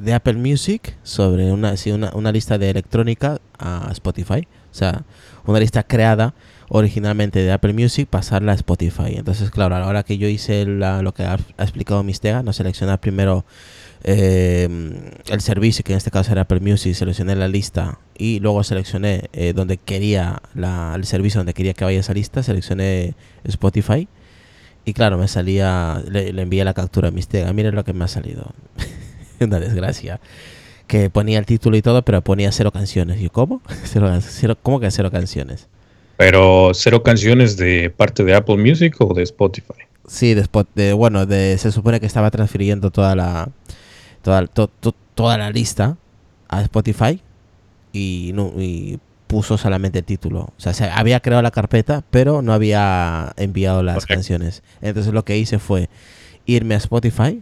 [0.00, 4.46] de Apple Music sobre una, sí, una, una lista de electrónica a Spotify.
[4.70, 5.02] O sea,
[5.46, 6.34] una lista creada
[6.68, 9.14] originalmente de Apple Music, pasarla a Spotify.
[9.16, 12.52] Entonces, claro, a la hora que yo hice la- lo que ha, explicado Mistega, no
[12.52, 13.44] seleccionar primero
[14.04, 14.68] eh,
[15.26, 19.24] el servicio, que en este caso era Apple Music, seleccioné la lista y luego seleccioné
[19.32, 24.08] eh, donde quería la, el servicio donde quería que vaya esa lista, seleccioné Spotify
[24.84, 27.52] Y claro, me salía, le, le envié la captura a Mistega.
[27.52, 28.52] Miren lo que me ha salido.
[29.44, 30.20] Una desgracia.
[30.86, 33.20] Que ponía el título y todo, pero ponía cero canciones.
[33.20, 33.62] Y yo, ¿cómo?
[33.84, 35.68] Cero, cero- ¿Cómo que cero canciones?
[36.16, 39.74] Pero cero canciones de parte de Apple Music o de Spotify.
[40.06, 43.48] Sí, de, de- bueno, de, se supone que estaba transfiriendo toda la
[44.22, 45.96] toda, to- to- toda la lista
[46.48, 47.22] a Spotify
[47.92, 48.98] y, no, y
[49.28, 50.40] puso solamente el título.
[50.40, 54.62] O sea, se había creado la carpeta, pero no había enviado las canciones.
[54.82, 55.88] Entonces lo que hice fue
[56.46, 57.40] irme a Spotify,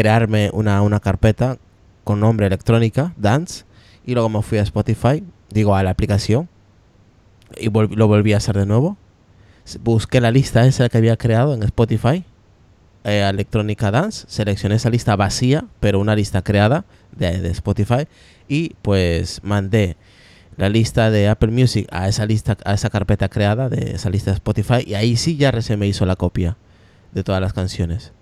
[0.00, 1.58] crearme una, una carpeta
[2.04, 3.64] con nombre electrónica, Dance,
[4.06, 6.48] y luego me fui a Spotify, digo a la aplicación,
[7.56, 8.96] y lo volví a hacer de nuevo
[9.82, 12.24] busqué la lista esa que había creado en Spotify,
[13.04, 16.84] eh, Electrónica Dance, seleccioné esa lista vacía, pero una lista creada
[17.16, 18.06] de, de Spotify,
[18.48, 19.96] y pues mandé
[20.56, 24.30] la lista de Apple Music a esa lista, a esa carpeta creada de esa lista
[24.30, 26.56] de Spotify, y ahí sí ya se me hizo la copia
[27.12, 28.12] de todas las canciones.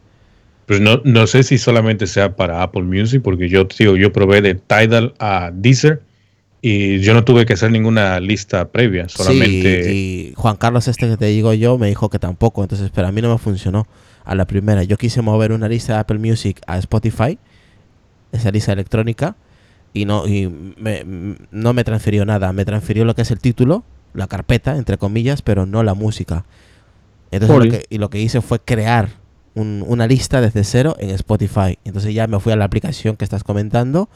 [0.66, 4.42] Pues no, no sé si solamente sea para Apple Music, porque yo digo, yo probé
[4.42, 6.02] de Tidal a Deezer
[6.60, 11.08] y yo no tuve que hacer ninguna lista previa, solamente Sí, y Juan Carlos este
[11.08, 13.86] que te digo yo me dijo que tampoco, entonces, pero a mí no me funcionó
[14.24, 14.82] a la primera.
[14.82, 17.38] Yo quise mover una lista de Apple Music a Spotify,
[18.32, 19.36] esa lista electrónica,
[19.92, 21.04] y no, y me-
[21.52, 22.52] no me transfirió nada.
[22.52, 26.44] Me transfirió lo que es el título, la carpeta, entre comillas, pero no la música.
[27.30, 27.70] Entonces lo Jolín.
[27.72, 29.10] que, y lo que hice fue crear
[29.56, 31.78] un- una lista desde cero en Spotify.
[31.84, 34.08] Entonces ya me fui a la aplicación que estás comentando,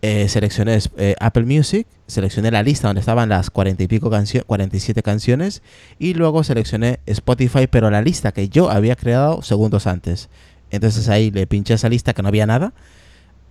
[0.00, 4.46] eh, seleccioné eh, Apple Music, seleccioné la lista donde estaban las 40 y pico canciones,
[4.46, 5.60] 47 canciones,
[5.98, 10.28] y luego seleccioné Spotify, pero la lista que yo había creado segundos antes.
[10.70, 12.72] Entonces ahí le pinché esa lista que no había nada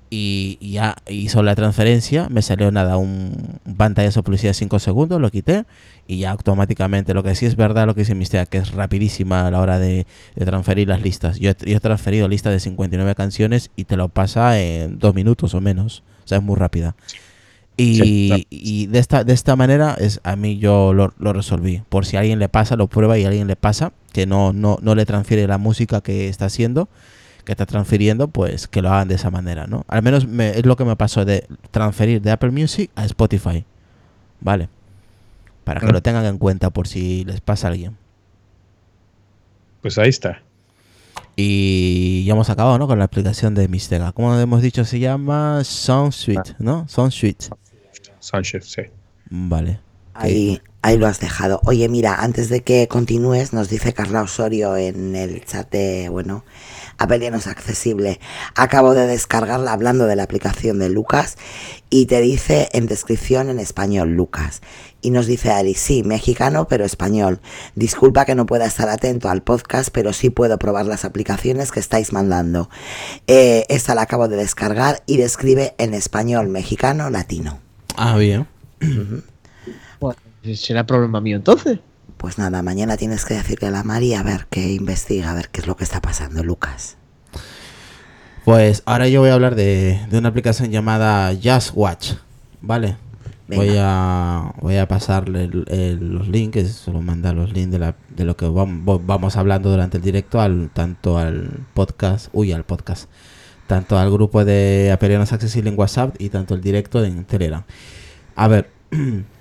[0.10, 5.20] y, ya hizo la transferencia, me salió nada, un, un pantallazo publicidad de 5 segundos,
[5.20, 5.65] lo quité
[6.08, 9.46] y ya automáticamente, lo que sí es verdad, lo que dice Mister, que es rapidísima
[9.48, 11.39] a la hora de, de transferir las listas.
[11.39, 15.13] Yo, he- yo he transferido listas de 59 canciones y te lo pasa en dos
[15.13, 16.96] minutos o menos, o sea, es muy rápida.
[17.80, 18.43] Y, Sí, claro.
[18.50, 21.84] y de esta de esta manera es a mí yo lo, lo resolví.
[21.89, 24.52] Por si a alguien le pasa, lo prueba y a alguien le pasa que no,
[24.52, 26.89] no, no le transfiere la música que está haciendo,
[27.47, 29.86] que está transfiriendo, pues que lo hagan de esa manera, ¿no?
[29.88, 33.63] Al menos me- es lo que me pasó de transferir de Apple Music a Spotify.
[34.41, 34.67] ¿Vale?
[35.63, 35.91] Para que Ah.
[35.93, 37.95] lo tengan en cuenta por si les pasa a alguien.
[39.81, 40.41] pues ahí está.
[41.38, 42.88] Y ya hemos acabado, ¿no?
[42.88, 44.12] Con la aplicación de Mistega.
[44.12, 46.86] Como hemos dicho, se llama SoundSuite, ¿no?
[46.89, 47.47] SoundSuite.
[48.19, 48.81] Sánchez, sí.
[49.29, 49.79] Vale.
[50.13, 51.60] Ahí, ahí lo has dejado.
[51.65, 56.45] Oye, mira, antes de que continúes, nos dice Carla Osorio en el chat de, bueno,
[56.97, 58.21] Apple ya no es accesible.
[58.56, 61.38] Acabo de descargarla hablando de la aplicación de Lucas
[61.89, 64.62] y te dice en descripción en español Lucas.
[65.02, 67.41] Y nos dice Ari, sí, mexicano, pero español.
[67.76, 71.82] Disculpa que no pueda estar atento al podcast, pero sí puedo probar las aplicaciones que
[71.82, 72.69] estáis mandando.
[73.28, 77.60] Eh, esta la acabo de descargar y describe en español mexicano latino.
[77.97, 78.47] Ah, bien.
[80.56, 81.80] Será problema mío entonces.
[82.17, 85.50] Pues nada, mañana tienes que decirle a la Mari a ver que investiga, a ver
[85.50, 86.97] qué es lo que está pasando, Lucas.
[88.45, 92.13] Pues ahora yo voy a hablar de, de una aplicación llamada Just Watch.
[92.62, 92.95] ¿Vale?
[93.47, 93.63] Venga.
[93.63, 97.95] Voy a, voy a pasarle el- el- los links, solo mandar los links de, la,
[98.10, 102.52] de lo que vam- vo- vamos hablando durante el directo, al, tanto al podcast, uy,
[102.52, 103.10] al podcast,
[103.67, 107.63] tanto al grupo de Aperianos Accesible en WhatsApp y tanto el directo en Telegram.
[108.36, 108.69] A ver,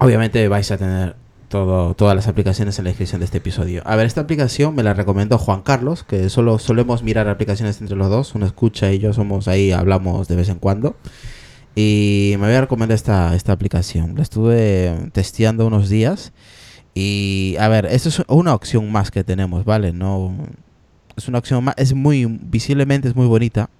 [0.00, 1.16] obviamente vais a tener
[1.48, 3.82] todo, todas las aplicaciones en la descripción de este episodio.
[3.84, 7.96] A ver, esta aplicación me la recomendó Juan Carlos, que solo solemos mirar aplicaciones entre
[7.96, 10.96] los dos, uno escucha y yo somos ahí, hablamos de vez en cuando.
[11.74, 14.14] Y me voy a recomendar esta, esta aplicación.
[14.16, 16.32] La estuve testeando unos días.
[16.94, 19.92] Y a ver, esto es una opción más que tenemos, ¿vale?
[19.92, 20.34] No.
[21.16, 21.74] Es una opción más.
[21.78, 22.26] Es muy.
[22.26, 23.70] Visiblemente es muy bonita.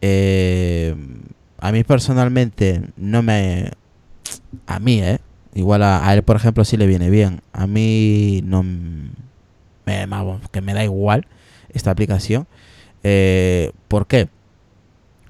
[0.00, 0.94] Eh,
[1.58, 3.72] a mí personalmente no me.
[4.66, 5.18] A mí, ¿eh?
[5.54, 7.40] Igual a, él, por ejemplo, sí le viene bien.
[7.52, 8.62] A mí no.
[8.62, 10.06] Me,
[10.52, 11.26] que me da igual
[11.70, 12.46] esta aplicación.
[13.02, 14.28] Eh, ¿Por qué?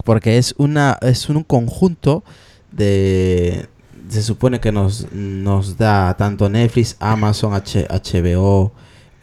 [0.05, 2.25] Porque es una es un conjunto
[2.73, 3.69] de
[4.09, 8.73] se supone que nos, nos da tanto Netflix, Amazon, H- HBO,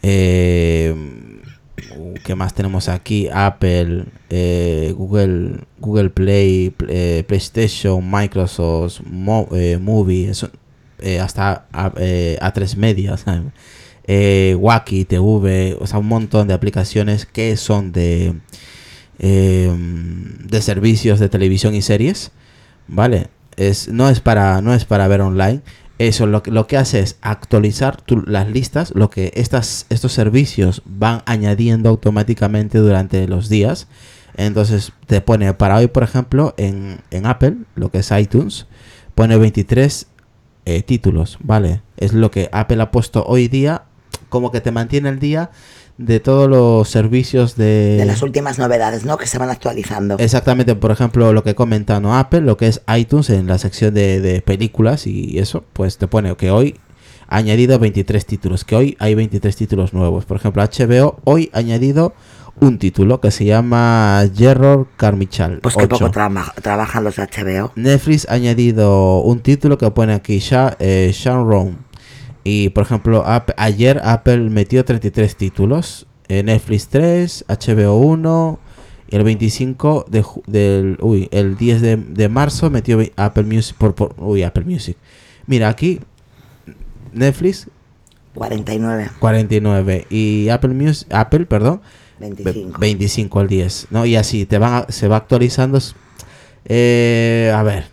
[0.02, 0.94] eh,
[2.24, 3.28] ¿qué más tenemos aquí?
[3.32, 9.00] Apple, eh, Google, Google Play, pl- eh, PlayStation, Microsoft,
[9.52, 10.50] eh, Movie, eso,
[11.20, 13.16] hasta A, eh, A3 Media,
[14.58, 18.34] Wacky TV, o sea, un montón de aplicaciones que son de
[19.18, 22.32] de servicios de televisión y series,
[22.86, 23.28] ¿vale?
[23.56, 25.62] Es, no, es para, no es para ver online.
[25.98, 30.82] Eso lo, lo que hace es actualizar tu- las listas, lo que estas, estos servicios
[30.84, 33.86] van añadiendo automáticamente durante los días.
[34.36, 38.66] Entonces te pone para hoy, por ejemplo, en, en Apple, lo que es iTunes,
[39.14, 40.06] pone 23
[40.66, 41.80] eh, títulos, ¿vale?
[41.96, 43.84] Es lo que Apple ha puesto hoy día,
[44.28, 45.50] como que te mantiene el día
[45.98, 47.96] de todos los servicios de...
[47.98, 49.16] De las últimas novedades, ¿no?
[49.16, 50.16] Que se van actualizando.
[50.18, 52.16] Exactamente, por ejemplo, lo que comenta ¿no?
[52.16, 56.06] Apple, lo que es iTunes en la sección de, de películas y eso, pues te
[56.06, 56.76] pone que hoy
[57.28, 60.26] ha añadido 23 títulos, que hoy hay 23 títulos nuevos.
[60.26, 62.12] Por ejemplo, HBO hoy ha añadido
[62.60, 65.60] un título que se llama Gerard Carmichael.
[65.60, 65.88] Pues que 8.
[65.98, 67.72] poco trama- trabajan los de HBO.
[67.74, 71.85] Netflix ha añadido un título que pone aquí Sha, eh, Shanron.
[72.48, 73.24] Y por ejemplo,
[73.56, 76.06] ayer Apple metió 33 títulos.
[76.28, 78.58] Eh, Netflix 3, HBO 1.
[79.10, 80.96] Y el 25 de, del.
[81.00, 83.76] Uy, el 10 de, de marzo metió Apple Music.
[83.76, 84.96] Por, por- uy, Apple Music.
[85.46, 85.98] Mira, aquí
[87.12, 87.68] Netflix
[88.34, 91.80] 49, 49 y Apple Music, Apple, perdón,
[92.20, 92.78] ve- 25.
[92.78, 94.06] 25 al 10, ¿no?
[94.06, 95.78] Y así te van a- se va actualizando.
[96.64, 97.86] eh, a ver,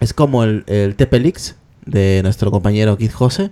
[0.00, 0.94] es como el, el
[1.86, 3.50] de nuestro compañero Kid Jose.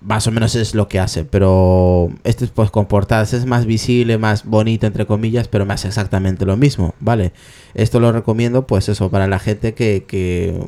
[0.00, 2.86] Más o menos es lo que hace, pero este es pues con
[3.32, 7.32] es más visible, más bonito entre comillas, pero me hace exactamente lo mismo, ¿vale?
[7.72, 10.60] Esto lo recomiendo pues eso para la gente que, que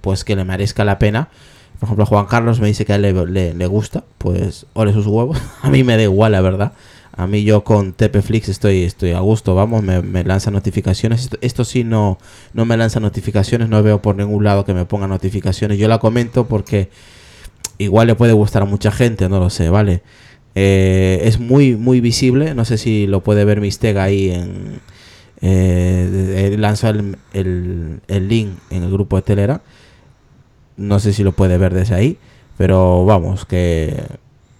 [0.00, 1.28] pues que le merezca la pena.
[1.78, 4.92] Por ejemplo, Juan Carlos me dice que a él le, le- le gusta, pues ole
[4.92, 5.38] sus huevos.
[5.62, 6.72] a mí me da igual, la verdad.
[7.20, 11.24] A mí yo con TPFlix estoy, estoy a gusto, vamos, me, me lanza notificaciones.
[11.24, 12.16] Esto, esto sí no,
[12.54, 15.78] no me lanza notificaciones, no veo por ningún lado que me ponga notificaciones.
[15.78, 16.88] Yo la comento porque
[17.76, 20.02] igual le puede gustar a mucha gente, no lo sé, ¿vale?
[20.54, 24.80] Eh, es muy, muy visible, no sé si lo puede ver Mistega ahí en...
[25.42, 29.62] Eh, lanzó el, el, el link en el grupo de Telera.
[30.78, 32.18] No sé si lo puede ver desde ahí,
[32.56, 33.94] pero vamos, que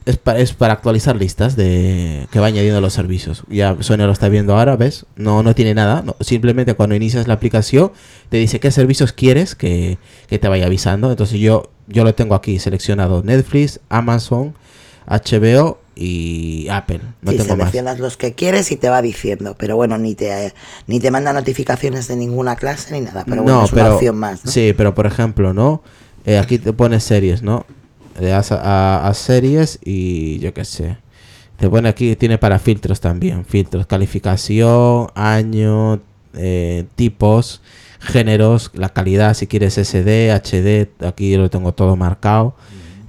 [0.07, 3.43] es, pa- es para actualizar listas de que va añadiendo los servicios.
[3.49, 5.07] Ya Sonia lo está viendo ahora, ¿ves?
[5.17, 6.03] No, no tiene nada.
[6.05, 7.93] no, simplemente cuando inicias la aplicación
[8.29, 11.11] te dice qué servicios quieres que, que te vaya avisando.
[11.11, 14.55] Entonces yo, yo lo tengo aquí seleccionado Netflix, Amazon,
[15.07, 17.01] HBO y Apple.
[17.21, 17.59] No sí, tengo más.
[17.71, 19.55] seleccionas los que quieres y te va diciendo.
[19.59, 20.55] Pero bueno, ni te,
[20.87, 23.25] ni te manda notificaciones de ninguna clase ni nada.
[23.27, 24.45] Pero bueno, es una opción más.
[24.45, 24.51] ¿no?
[24.51, 25.83] Sí, pero por ejemplo, ¿no?
[26.25, 27.67] Eh, aquí te pone series, ¿no?
[28.19, 28.57] Le das a,
[29.05, 30.97] a- a series y yo qué sé.
[31.59, 33.45] Te pone aquí, tiene para filtros también.
[33.45, 36.01] Filtros, calificación, año,
[36.35, 37.61] eh, tipos,
[38.01, 42.55] géneros, la calidad, si quieres SD, HD, aquí lo tengo todo marcado.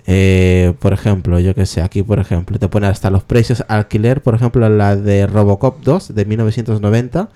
[0.07, 4.21] Eh, por ejemplo, yo que sé, aquí por ejemplo, te pone hasta los precios alquiler,
[4.21, 7.29] por ejemplo, la de Robocop 2 de 1990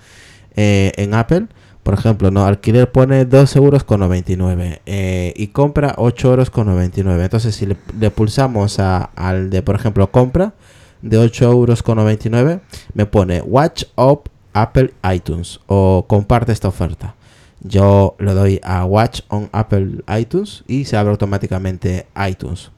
[0.56, 1.46] eh, en Apple.
[1.86, 6.66] Por ejemplo, no, alquiler pone 2 euros con 99 eh, y compra 8 euros con
[6.66, 7.22] 99.
[7.22, 10.54] Entonces, si le, pulsamos a- al de, por ejemplo, compra
[11.00, 12.58] de 8 euros con 99,
[12.94, 14.22] me pone Watch Up
[14.52, 17.14] Apple iTunes o comparte esta oferta.
[17.60, 22.72] Yo le doy a Watch on Apple iTunes y se abre automáticamente iTunes.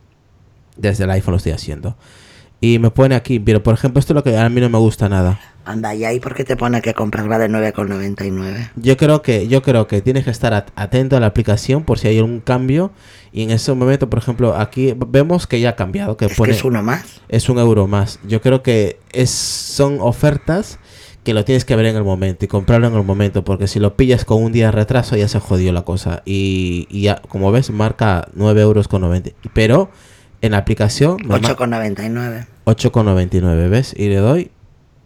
[0.76, 1.96] Desde el iPhone lo estoy haciendo.
[2.60, 4.78] Y me pone aquí, pero por ejemplo, esto es lo que a mí no me
[4.78, 5.38] gusta nada.
[5.64, 8.70] Anda, ¿y ahí por qué te pone que compras vale 9,99?
[8.76, 11.98] Yo creo que yo creo que tienes que estar at- atento a la aplicación por
[11.98, 12.90] si hay algún cambio
[13.32, 16.52] y en ese momento, por ejemplo, aquí vemos que ya ha cambiado, que Es pone
[16.52, 17.20] que es uno más.
[17.28, 18.18] es un euro más.
[18.26, 20.78] Yo creo que es son ofertas
[21.24, 23.78] que lo tienes que ver en el momento y comprarlo en el momento porque si
[23.78, 27.20] lo pillas con un día de retraso ya se jodió la cosa y, y ya
[27.28, 29.90] como ves marca 9 euros con 90 pero
[30.42, 32.46] en la aplicación me ma- 8,99.
[32.66, 34.50] 8,99 ves y le doy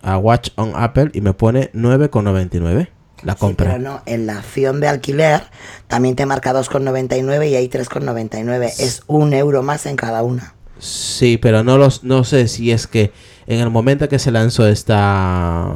[0.03, 2.89] a Watch on Apple y me pone 9,99
[3.23, 5.43] la Sí, compra pero no, en la acción de alquiler
[5.87, 8.65] también te marca 2,99 y hay 3,99.
[8.81, 10.55] Es un euro más en cada una.
[10.79, 13.13] Sí, pero no los no sé si es que
[13.47, 15.73] en el momento que se lanzó esta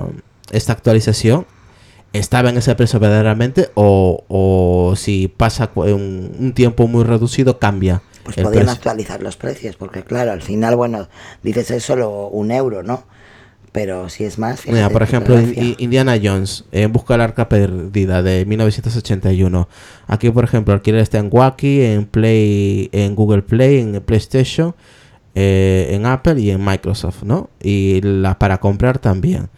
[0.50, 1.46] esta actualización
[2.12, 8.36] estaba en ese precio verdaderamente o, o si pasa un tiempo muy reducido cambia Pues
[8.36, 8.72] podían precio.
[8.72, 11.08] actualizar los precios, porque claro, al final, bueno,
[11.44, 13.04] dices es solo un euro, ¿no?
[13.70, 15.38] Pero si es más, Mira, fíjate por ejemplo,
[15.78, 19.68] Indiana Jones, en Busca del Arca Perdida de 1981.
[20.08, 24.74] Aquí, por ejemplo, alquiler está en Wacky, en Play, en Google Play, en PlayStation,
[25.36, 27.50] eh, en Apple y en Microsoft, ¿no?
[27.62, 29.50] Y la para comprar también.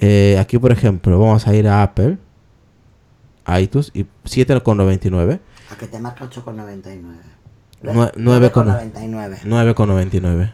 [0.00, 2.18] Eh, aquí, por ejemplo, vamos a ir a Apple,
[3.58, 5.40] iTunes y 7,99.
[5.70, 7.39] A que te marca 8,99.
[7.82, 9.38] Nue- nueve con- 9,99.
[9.44, 10.52] 9,99.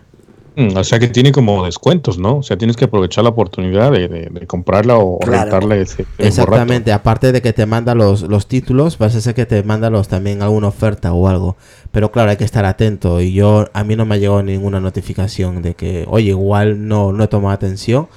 [0.59, 2.39] Mm, O sea que tiene como descuentos, ¿no?
[2.39, 5.43] O sea, tienes que aprovechar la oportunidad de, de- de comprarla o Claro.
[5.43, 9.45] rentarla ese, Exactamente, aparte de que te manda los, los títulos, vas a ser que
[9.45, 11.57] te manda los también alguna oferta o algo.
[11.93, 13.21] Pero claro, hay que estar atento.
[13.21, 17.13] Y yo, a mí no me ha llegado ninguna notificación de que, oye, igual no,
[17.13, 18.09] no he tomado atención.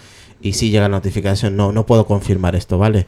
[0.42, 3.08] Y si llega la notificación, no, no puedo confirmar esto, ¿vale?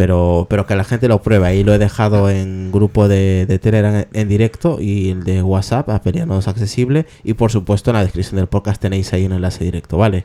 [0.00, 1.46] Pero, pero que la gente lo pruebe.
[1.46, 6.48] Ahí lo he dejado en grupo de, Telegram en, directo y el de WhatsApp, Apelianos
[6.48, 7.04] Accesible.
[7.22, 10.24] Y por supuesto en la descripción del podcast tenéis ahí un enlace directo, ¿vale?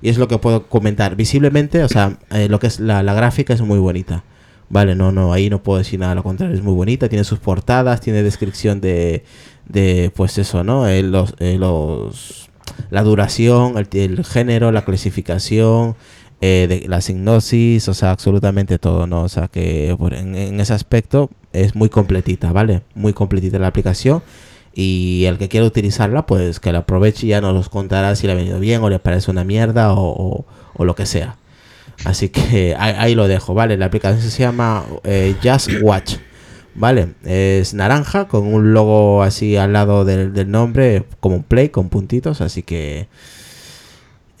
[0.00, 1.14] Y es lo que puedo comentar.
[1.14, 4.24] Visiblemente, o sea, eh, lo que es la, la gráfica es muy bonita.
[4.68, 7.38] Vale, no, no, ahí no puedo decir nada, lo contrario, es muy bonita, tiene sus
[7.38, 9.22] portadas, tiene descripción de,
[9.68, 10.88] de pues eso, ¿no?
[10.88, 12.50] Eh, los, eh, los,
[12.90, 15.94] la duración, el género, la clasificación,
[16.44, 19.22] eh, de la signosis, o sea, absolutamente todo, ¿no?
[19.22, 22.82] O sea, que en, ese aspecto es muy completita, ¿vale?
[22.96, 24.24] Muy completita la aplicación.
[24.74, 28.32] Y el que quiera utilizarla, pues que la aproveche y ya nos contará si le
[28.32, 30.44] ha venido bien o le parece una mierda o,
[30.80, 31.36] lo que sea.
[32.04, 33.76] Así que ahí, lo dejo, ¿vale?
[33.76, 36.16] La aplicación se llama eh, Just Watch,
[36.74, 37.14] ¿vale?
[37.24, 42.40] Es naranja con un logo así al lado del nombre, como un play con puntitos,
[42.40, 43.06] así que...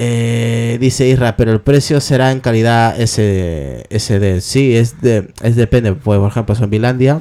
[0.04, 3.86] eh, dice Isra, pero el precio será en calidad SD.
[3.96, 4.40] SD.
[4.40, 5.92] Sí, es, de, es depende.
[5.92, 7.20] Pues, por ejemplo, Zombilandia.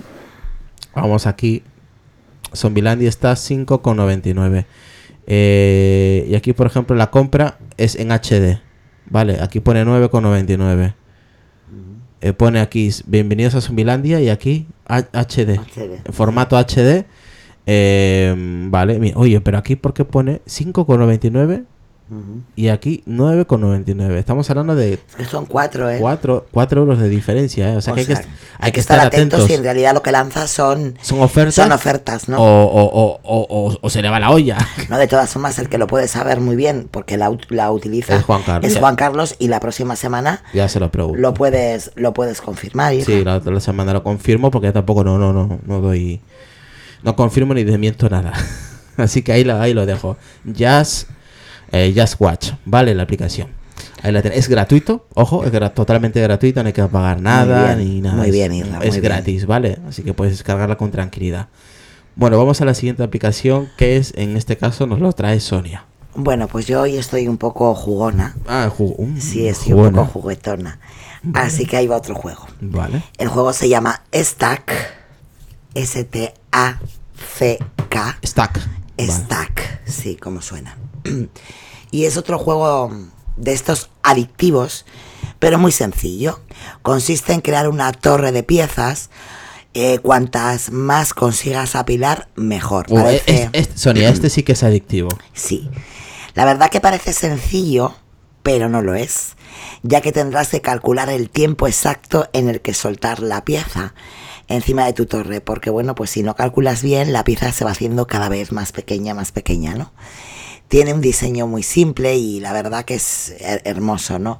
[0.95, 1.61] Vamos aquí.
[2.55, 4.65] Zombilandia está 5,99.
[5.27, 8.59] Eh, y aquí, por ejemplo, la compra es en HD.
[9.05, 10.95] Vale, aquí pone 9,99.
[12.21, 15.59] Eh, pone aquí, bienvenidos a Zombilandia y aquí HD.
[15.59, 16.01] HD.
[16.03, 17.05] En formato HD.
[17.67, 18.33] Eh,
[18.69, 21.65] vale, oye, pero aquí ¿por qué pone 5,99
[22.11, 22.41] Ujú.
[22.57, 24.17] y aquí 9,99?
[24.17, 25.99] Estamos hablando de Es que son cuatro, ¿eh?
[26.01, 26.45] 4,
[26.77, 27.77] euros de diferencia, ¿eh?
[27.77, 28.17] O sea O que hay, que,
[28.59, 29.49] hay que estar atentos.
[29.49, 31.55] y en realidad lo que lanza son, Son ofertas.
[31.55, 32.37] son ofertas, ¿no?
[32.37, 34.57] o, o- o- o- o- o se le va la olla.
[34.89, 38.15] No, de todas formas, el que lo puede saber muy bien, porque la, la utiliza,
[38.17, 38.69] Es Juan Carlos.
[38.71, 41.17] es Juan Carlos, y la próxima semana ya se lo pregunto.
[41.21, 42.93] lo puedes, lo puedes confirmar.
[42.93, 43.05] hija.
[43.05, 46.19] Sí, la otra semana lo confirmo porque tampoco no, no, no, no doy.
[47.03, 48.33] No confirmo ni desmiento nada.
[48.97, 50.17] Así que ahí lo, ahí lo dejo.
[50.45, 51.07] Just,
[51.71, 53.49] eh, Just Watch, vale la aplicación.
[54.03, 57.87] Ahí la Es gratuito, ojo, es gra- totalmente gratuito, no hay que pagar nada bien,
[57.95, 58.15] ni nada.
[58.17, 59.01] muy bien, Es muy bien.
[59.01, 59.77] gratis, ¿vale?
[59.87, 61.47] Así que puedes descargarla con tranquilidad.
[62.15, 65.85] Bueno, vamos a la siguiente aplicación que es, en este caso, nos lo trae Sonia.
[66.15, 68.35] Bueno, pues yo hoy estoy un poco jugona.
[68.47, 68.95] Ah, jugo.
[69.05, 69.97] mm, Sí, estoy un jugona.
[70.01, 70.79] poco juguetona.
[71.33, 72.47] Así que ahí va otro juego.
[72.59, 73.03] Vale.
[73.17, 74.73] El juego se llama Stack.
[77.21, 78.17] S-T-A-C-K.
[78.25, 78.59] Stack.
[78.97, 79.11] Vale.
[79.11, 80.75] Stack, sí, como suena.
[81.91, 82.91] Y es otro juego
[83.37, 84.85] de estos adictivos,
[85.39, 86.39] pero muy sencillo.
[86.81, 89.09] Consiste en crear una torre de piezas.
[89.73, 92.87] eh, cuantas más consigas apilar, mejor.
[92.89, 95.07] Uh, Parece- es- es- Sonia, este sí que es adictivo.
[95.31, 95.69] Sí.
[96.33, 97.95] La verdad que parece sencillo,
[98.43, 99.37] pero no lo es,
[99.81, 103.93] ya que tendrás que calcular el tiempo exacto en el que soltar la pieza
[104.49, 107.71] encima de tu torre, porque bueno, pues si no calculas bien, la pieza se va
[107.71, 109.93] haciendo cada vez más pequeña, más pequeña, ¿no?
[110.71, 114.39] Tiene un diseño muy simple y la verdad que es her- hermoso, ¿no?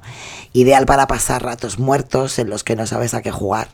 [0.54, 3.68] Ideal para pasar ratos muertos en los que no sabes a qué jugar.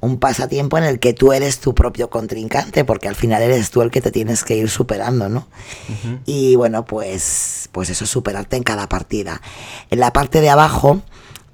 [0.00, 3.80] Un pasatiempo en el que tú eres tu propio contrincante, porque al final eres tú
[3.80, 5.48] el que te tienes que ir superando, ¿no?
[6.26, 9.40] Y bueno, pues, pues eso, superarte en cada partida.
[9.90, 11.00] En la parte de abajo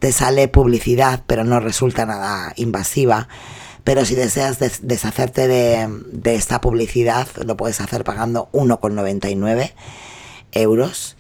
[0.01, 3.29] te sale publicidad, pero no resulta nada invasiva.
[3.85, 9.73] Pero si deseas des- deshacerte de, de esta publicidad, lo puedes hacer pagando 1,99
[10.55, 11.17] euros.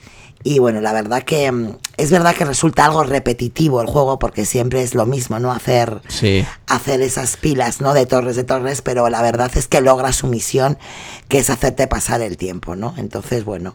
[0.46, 4.44] Y bueno, la verdad que mm, es verdad que resulta algo repetitivo el juego porque
[4.44, 5.50] siempre es lo mismo, ¿no?
[5.50, 6.44] Hacer, Sí.
[6.66, 7.94] hacer esas pilas, ¿no?
[7.94, 10.76] De torres de torres, pero la verdad es que logra su misión,
[11.28, 12.94] que es hacerte pasar el tiempo, ¿no?
[12.98, 13.74] Entonces, bueno.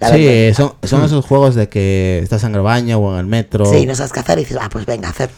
[0.00, 3.20] la Sí, verdad- son, son esos juegos de que estás en el baño o en
[3.20, 3.64] el metro.
[3.64, 5.30] Sí, no sabes qué hacer y dices, ah, pues venga, hacer.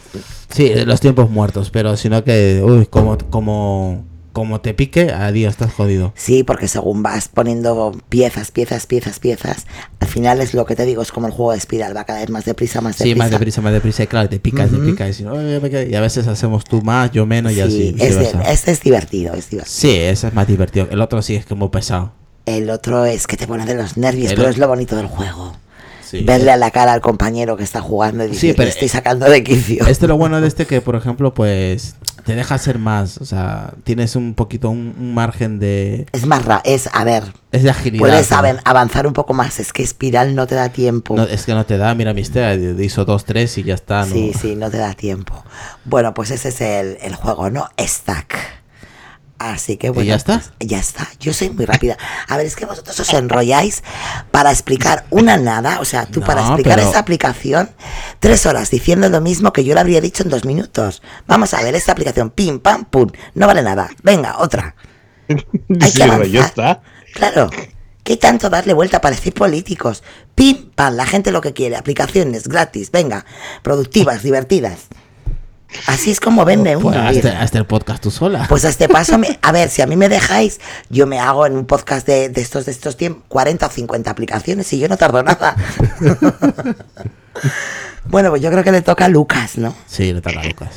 [0.49, 4.03] Sí, los tiempos muertos, pero sino que, uy, como, como,
[4.35, 6.11] como te pique, adiós, estás jodido.
[6.17, 9.65] Sí, porque según vas poniendo piezas, piezas, piezas, piezas,
[10.01, 12.19] al final es lo que te digo, es como el juego de espiral, va cada
[12.19, 13.13] vez más deprisa, más deprisa.
[13.13, 16.27] Sí, más deprisa, más deprisa, y claro, te picas, te picas, y, y a veces
[16.27, 17.95] hacemos tú más, yo menos, y Sí, así.
[17.97, 19.73] es de- este es divertido, es divertido.
[19.73, 20.89] Sí, ese es más divertido.
[20.91, 22.11] El otro sí es muy pesado.
[22.45, 25.07] El otro es que te pone de los nervios, El pero es lo bonito del
[25.07, 25.55] juego.
[26.07, 26.23] Sí.
[26.23, 28.89] Verle a la cara al compañero que está jugando y Sí, decir, pero- "Te estoy
[28.89, 29.87] sacando de quicio.
[29.87, 31.95] Este lo bueno de este que, por ejemplo, pues
[32.25, 33.19] te deja hacer más.
[33.19, 36.07] O sea, tienes un poquito un, un margen de...
[36.11, 37.99] Es más ra es, a ver, Es de agilidad.
[37.99, 38.37] puedes ¿no?
[38.65, 41.15] avanzar un poco más, es que espiral no te da tiempo.
[41.15, 44.05] No, es que no te da, mira, mister, hizo dos, tres y ya está.
[44.05, 44.13] ¿no?
[44.13, 45.43] Sí, sí, no te da tiempo.
[45.85, 47.69] Bueno, pues ese es el, el juego, ¿no?
[47.79, 48.54] Stack.
[49.37, 50.07] Así que bueno.
[50.07, 50.39] ya está?
[50.39, 51.07] pues, ya está.
[51.19, 51.97] Yo soy muy rápida.
[52.29, 53.83] A ver, es que vosotros os enrolláis
[54.31, 55.79] para explicar una nada.
[55.81, 57.69] O sea, tú No, para explicar pero- esa aplicación,
[58.19, 61.01] tres horas diciendo lo mismo que yo le habría dicho en dos minutos.
[61.27, 63.09] Vamos a ver, esta aplicación, pim, pam, pum.
[63.33, 63.89] No vale nada.
[64.03, 64.75] Venga, otra.
[65.29, 65.35] Hay
[65.79, 66.27] que Sí, avanzar.
[66.27, 66.81] ya está.
[67.13, 67.49] Claro.
[68.03, 70.03] ¿Qué tanto darle vuelta para decir políticos?
[70.35, 71.75] Pim, pam, la gente lo que quiere.
[71.75, 73.25] Aplicaciones gratis, venga.
[73.63, 74.81] Productivas, divertidas.
[75.87, 76.85] Así es como vende uno.
[76.89, 77.41] Pues hazte, mira.
[77.41, 78.45] hazte el podcast tú sola.
[78.47, 80.59] Pues a este paso, me- a ver, si a mí me dejáis,
[80.89, 84.09] yo me hago en un podcast de, de estos de estos tiempos 40 o 50
[84.09, 85.55] aplicaciones y yo no tardo nada.
[88.05, 89.75] bueno, pues yo creo que le toca a Lucas, ¿no?
[89.87, 90.69] Sí, le toca a Lucas.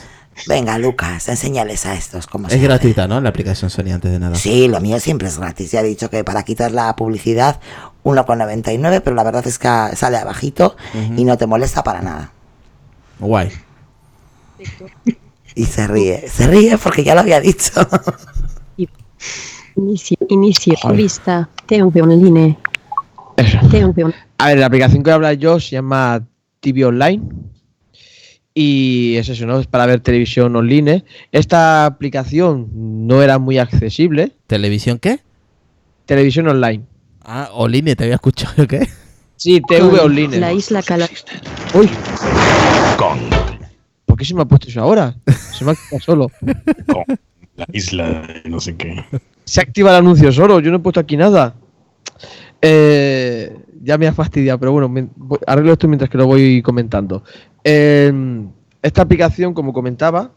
[0.47, 2.69] Venga, Lucas, enséñales a estos cómo se Es hace.
[2.69, 3.21] gratuita, ¿no?
[3.21, 4.37] La aplicación Sony antes de nada.
[4.37, 5.73] Sí, lo mío siempre es gratis.
[5.73, 7.59] Ya he dicho que para quitar la publicidad
[8.05, 10.77] 1,99, pero la verdad es que sale abajito
[11.17, 12.33] y no te molesta para nada.
[13.19, 13.51] Guay.
[15.55, 17.73] Y se ríe, se ríe porque ya lo había dicho.
[19.77, 22.59] Inicio, inicio, vista, TV online.
[23.71, 26.27] TV A ver, la aplicación que voy a hablar yo se llama
[26.61, 27.23] TV Online.
[28.55, 29.61] Y es eso, ¿no?
[29.61, 31.05] Es para ver televisión online.
[31.31, 34.33] Esta aplicación no era muy accesible.
[34.49, 35.21] ¿Televisión qué?
[36.07, 36.85] Televisión online.
[37.23, 38.89] Ah, Oline, te había escuchado, ¿qué?
[39.37, 40.41] Sí, TV con Online.
[40.41, 41.09] La isla Cala.
[41.75, 41.89] Uy.
[42.99, 43.38] ¿Por
[44.19, 45.15] qué se me ha puesto eso ahora?
[45.27, 46.31] Se me ha activado solo.
[47.57, 49.05] La isla de no sé qué.
[49.45, 50.61] Se activa el anuncio solo.
[50.61, 51.55] Yo no he puesto aquí nada.
[52.63, 56.63] Eh, ya me ha fastidiado, pero bueno, me- voy- arreglo esto mientras que lo voy
[56.63, 57.25] comentando.
[57.65, 58.13] Eh,
[58.83, 60.31] esta aplicación, como comentaba,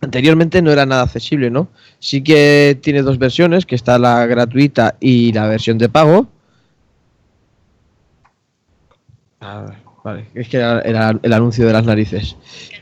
[0.00, 1.68] anteriormente no era nada accesible, ¿no?
[1.98, 6.28] Sí que tiene dos versiones, que está la gratuita y la versión de pago.
[9.40, 9.66] Ah,
[10.04, 12.36] vale, es que era, el anuncio de las narices.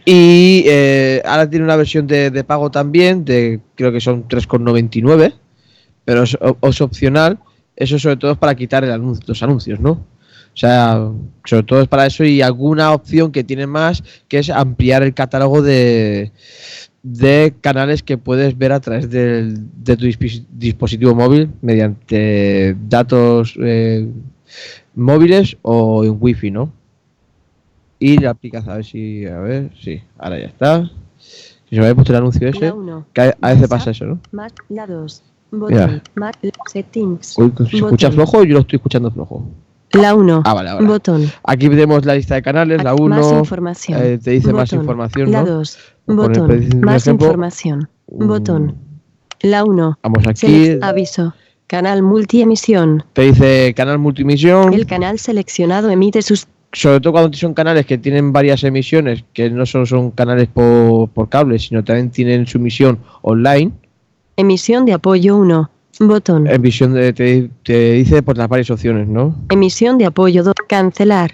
[0.04, 5.34] Y eh, ahora tiene una versión de, de pago también, de creo que son 3,99,
[6.04, 6.36] pero es,
[6.80, 7.38] opcional.
[7.76, 9.92] Eso sobre todo es para quitar el los anuncios, ¿no?
[9.92, 11.08] O sea,
[11.44, 15.14] sobre todo es para eso y alguna opción que tiene más, que es ampliar el
[15.14, 16.32] catálogo de,
[17.02, 20.06] de canales que puedes ver a través del- de tu
[20.50, 24.08] dispositivo móvil mediante datos eh,
[24.94, 26.72] móviles o en wifi, ¿no?
[28.00, 30.90] Y la aplicación, a ver si, a ver, sí, ahora ya está.
[31.18, 33.06] Si se me había puesto el anuncio ese, 1.
[33.12, 34.18] que a, a veces pasa eso, ¿no?
[34.32, 35.22] Más la 2.
[35.52, 35.86] Mira.
[35.86, 36.02] Botón.
[36.16, 36.32] Más
[36.72, 37.34] settings.
[37.70, 39.44] ¿Se escucha flojo yo lo estoy escuchando flojo?
[39.92, 40.42] La 1.
[40.44, 40.86] Ah, vale, ahora.
[40.86, 41.26] Botón.
[41.44, 44.00] Aquí tenemos la lista de canales, la Ac- Más 1 información.
[44.02, 44.80] eh, te dice más Botón.
[44.80, 45.46] información, La ¿no?
[45.56, 45.78] 2.
[46.06, 46.80] Por poner, por Botón.
[46.80, 47.88] Más ejemplo, información.
[48.08, 48.74] mm, Botón.
[49.42, 49.98] La 1.
[50.02, 51.34] Vamos aquí, Selec- aviso.
[51.66, 53.04] Canal multiemisión.
[53.12, 57.98] te dice canal multimisión, El canal seleccionado emite sus sobre todo cuando son canales que
[57.98, 62.58] tienen varias emisiones, que no solo son canales por, por cable, sino también tienen su
[62.58, 63.72] emisión online,
[64.36, 65.70] emisión de apoyo 1.
[66.02, 66.46] Botón.
[66.46, 69.34] emisión de, te, te dice por las varias opciones, ¿no?
[69.50, 70.54] Emisión de apoyo 2.
[70.66, 71.32] Cancelar.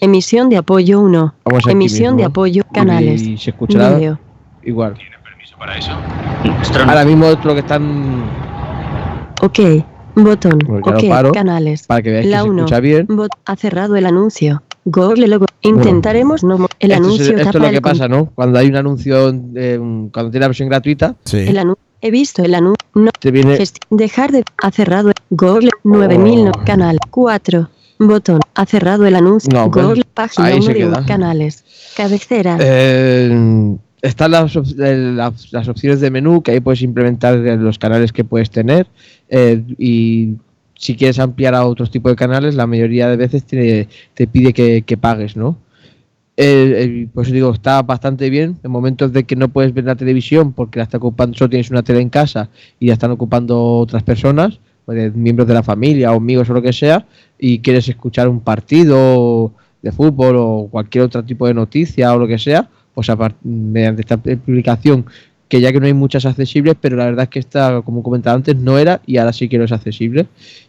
[0.00, 1.34] Emisión de apoyo 1.
[1.44, 2.18] Vamos aquí Emisión mismo.
[2.18, 2.62] de apoyo.
[2.74, 3.22] Canales.
[3.22, 4.18] Y se escuchará Vídeo.
[4.64, 4.96] igual.
[6.86, 8.24] Ahora mismo es lo que están
[9.42, 9.58] Ok.
[10.16, 10.58] Botón.
[10.66, 11.08] Lo ok.
[11.08, 11.32] paro.
[11.32, 11.86] Canales.
[11.86, 12.58] para que veáis que La se 1.
[12.62, 13.06] escucha bien.
[13.08, 13.30] Bot.
[13.44, 14.62] Ha cerrado el anuncio.
[14.84, 15.46] Google logo.
[15.62, 16.66] Intentaremos no.
[16.78, 18.26] El esto anuncio es, esto es lo que pasa, ¿no?
[18.34, 19.76] Cuando hay un anuncio, eh,
[20.12, 21.38] cuando tiene la versión gratuita, Sí.
[21.38, 22.78] El anu- He visto el anuncio.
[22.94, 23.10] No.
[23.20, 23.58] te viene
[23.90, 24.42] Dejar de.
[24.62, 25.12] Ha cerrado.
[25.28, 26.44] Google 9000.
[26.46, 26.64] no- Oh.
[26.64, 27.68] Canal 4.
[27.98, 28.40] Botón.
[28.54, 29.50] Ha cerrado el anuncio.
[29.52, 30.04] No, pues, Google.
[30.14, 31.04] Página ahí 1 se de queda.
[31.04, 31.64] canales.
[31.94, 32.56] Cabecera.
[32.58, 37.78] Eh, están las, eh, las, las opciones de menú que ahí puedes implementar eh, los
[37.78, 38.86] canales que puedes tener
[39.28, 40.36] eh, y
[40.80, 44.54] si quieres ampliar a otros tipos de canales la mayoría de veces te, te pide
[44.54, 45.58] que, pagues ¿no?
[46.38, 50.54] Eh, pues digo está bastante bien en momentos de que no puedes ver la televisión
[50.54, 54.02] porque la está ocupando solo tienes una tele en casa y la están ocupando otras
[54.02, 57.06] personas pues, miembros de la familia o amigos o lo que sea
[57.38, 59.52] y quieres escuchar un partido
[59.82, 64.02] de fútbol o cualquier otro tipo de noticia o lo que sea, pues a mediante
[64.02, 65.04] esta publicación,
[65.50, 68.36] que ya que no hay muchas accesibles, pero la verdad es que esta, como comentaba
[68.36, 70.26] antes, no era y ahora sí que no es accesible.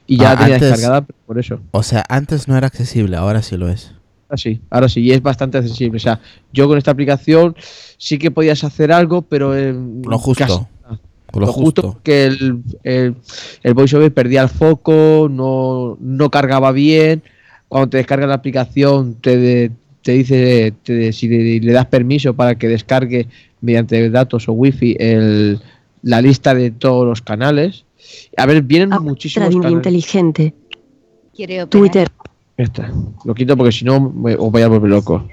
[0.07, 1.61] Y ya Ah, la tenía antes- descargada por eso.
[1.71, 3.93] O sea, antes no era accesible, ahora sí lo es.
[4.27, 5.97] Ahora sí, ahora sí, y es bastante accesible.
[5.97, 6.19] O sea,
[6.51, 7.55] yo con esta aplicación
[7.97, 9.55] sí que podías hacer algo, pero...
[9.55, 9.73] eh,
[10.03, 10.43] Lo justo.
[10.45, 10.97] casi-
[11.33, 13.15] lo, lo, justo, porque el, el,
[13.63, 17.23] el voiceover perdía el foco, no, no cargaba bien.
[17.69, 19.71] Cuando te descargas la aplicación, te, de-
[20.01, 23.27] te dice te- si le, le das permiso para que descargue
[23.61, 25.59] mediante datos o wifi el,
[26.03, 27.85] la lista de todos los canales.
[28.37, 29.71] A ver, vienen Ah, muchísimos canales.
[29.71, 30.53] inteligente.
[31.35, 31.65] Quiere.
[31.67, 32.09] Twitter.
[32.57, 32.91] Ya está.
[33.25, 35.27] Lo quito porque si no me- os voy a volver loco.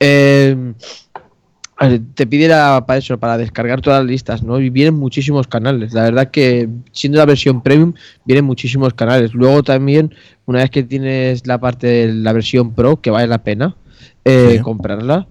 [0.00, 0.72] Eh,
[2.14, 4.60] te pidiera para eso, para descargar todas las listas, ¿no?
[4.60, 5.92] Y vienen muchísimos canales.
[5.92, 7.92] La verdad que siendo la versión premium,
[8.24, 9.34] vienen muchísimos canales.
[9.34, 10.14] Luego también,
[10.46, 13.74] una vez que tienes la parte de la versión pro, que vale la pena
[14.24, 15.26] eh, comprarla,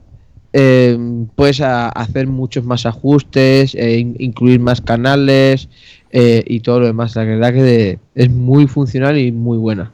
[0.54, 0.98] eh,
[1.36, 5.70] puedes hacer muchos más ajustes, eh, incluir más canales
[6.14, 7.16] y todo lo demás.
[7.16, 9.92] La verdad que es muy funcional y muy buena.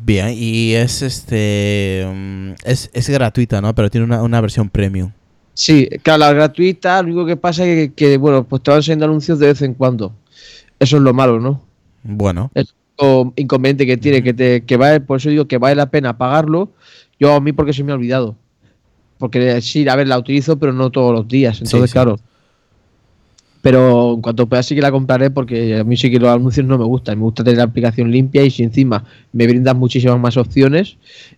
[0.00, 3.74] Bien, y es este mm, es, es gratuita, ¿no?
[3.74, 5.10] Pero tiene una, versión premium.
[5.54, 9.04] Sí, claro, la gratuita, lo único que pasa es que, bueno, pues te van saliendo
[9.04, 10.14] anuncios de vez en cuando.
[10.78, 11.62] Eso es lo malo, ¿no?
[12.02, 12.50] Bueno.
[12.54, 15.90] Es lo inconveniente que tiene, que te, que vale, por eso digo que vale la
[15.90, 16.70] pena pagarlo.
[17.20, 18.36] Yo a mí porque se me ha olvidado.
[19.22, 21.62] Porque sí, a ver, la utilizo, pero no todos los días.
[21.62, 22.18] Entonces, claro,
[23.60, 26.66] pero en cuanto pueda sí que la compraré porque a mí sí que los anuncios
[26.66, 27.18] no me gustan.
[27.18, 30.96] Me gusta tener la aplicación limpia y si encima me brindan muchísimas más opciones,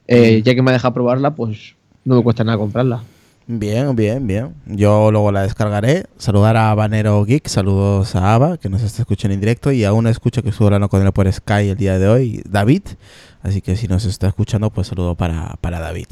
[0.08, 1.74] eh, ya que me deja probarla, pues
[2.06, 3.02] no me cuesta nada comprarla.
[3.46, 4.54] Bien, bien, bien.
[4.64, 6.04] Yo luego la descargaré.
[6.16, 9.92] Saludar a Banero Geek, saludos a Ava, que nos está escuchando en directo, y a
[9.92, 12.84] una escucha que estuvo hablando con él por Sky el día de hoy, David.
[13.42, 16.06] Así que si nos está escuchando, pues saludo para, para David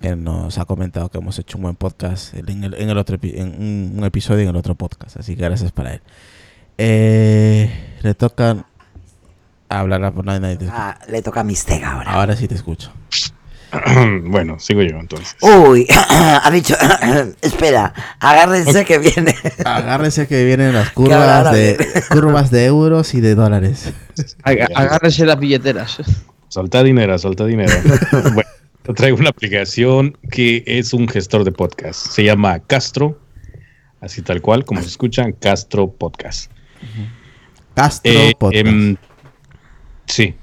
[0.00, 4.04] que nos ha comentado que hemos hecho un buen podcast en el, otro en un,
[4.04, 5.16] episodio en el otro podcast.
[5.18, 6.00] Así que gracias para él.
[6.78, 8.66] Eh, le toca
[9.68, 12.12] hablar a nadie, ah, le toca a Mistega ahora.
[12.12, 12.92] Ahora sí te escucho.
[14.24, 15.36] bueno, sigo yo entonces.
[15.40, 16.74] Uy, ha dicho,
[17.40, 19.34] espera, agárrense que viene.
[19.64, 23.92] agárrense que vienen las curvas de curvas de euros y de dólares.
[24.42, 25.98] Agárrense las billeteras.
[26.48, 27.72] Solta dinero, solta dinero.
[28.34, 28.50] bueno,
[28.94, 32.08] traigo una aplicación que es un gestor de podcast.
[32.08, 33.18] Se llama Castro,
[34.00, 36.50] así tal cual, como se escuchan, Castro Podcast.
[37.74, 38.66] Castro eh, Podcast.
[38.66, 38.96] Em,
[40.06, 40.34] sí.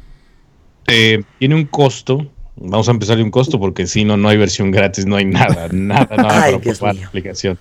[0.87, 2.29] Eh, tiene un costo.
[2.55, 5.25] Vamos a empezar de un costo porque si no, no hay versión gratis, no hay
[5.25, 7.57] nada, nada, nada para probar la aplicación.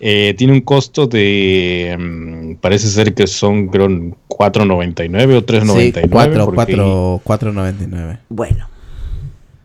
[0.00, 1.90] Eh, tiene un costo de.
[1.90, 5.76] Em, parece ser que son, creo, 4.99 o 3.99.
[5.76, 8.18] Sí, 4.99.
[8.30, 8.66] Bueno.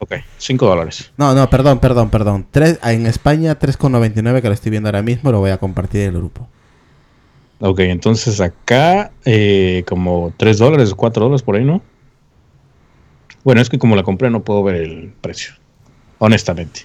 [0.06, 1.12] Ok, 5 dólares.
[1.18, 2.46] No, no, perdón, perdón, perdón.
[2.54, 6.18] en España 3,99 que lo estoy viendo ahora mismo, lo voy a compartir en el
[6.18, 6.48] grupo.
[7.60, 11.82] Ok, entonces acá eh, como 3 dólares, 4 dólares por ahí, ¿no?
[13.44, 15.56] Bueno, es que como la compré no puedo ver el precio,
[16.20, 16.82] honestamente.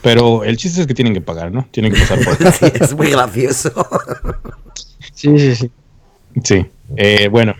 [0.00, 1.66] Pero el chiste es que tienen que pagar, ¿no?
[1.72, 2.36] Tienen que pasar por...
[2.52, 3.72] sí, es muy gracioso.
[5.12, 5.70] sí, sí, sí.
[6.44, 6.66] Sí,
[6.96, 7.56] eh, bueno,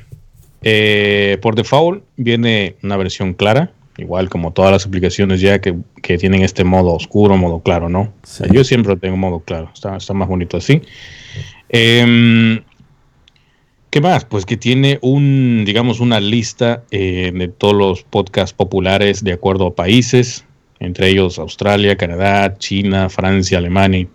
[0.63, 5.77] eh, por default viene una versión clara, igual como todas las aplicaciones ya que,
[6.19, 8.13] tienen este modo oscuro, modo claro, ¿no?
[8.53, 10.83] Yo siempre tengo modo claro, está, está más bonito así.
[11.69, 12.63] Em,
[13.91, 14.25] ¿Qué más?
[14.25, 19.67] Pues que tiene un, digamos, una lista eh, de todos los podcasts populares de acuerdo
[19.67, 20.45] a países,
[20.79, 24.07] entre ellos Australia, Canadá, China, Francia, Alemania,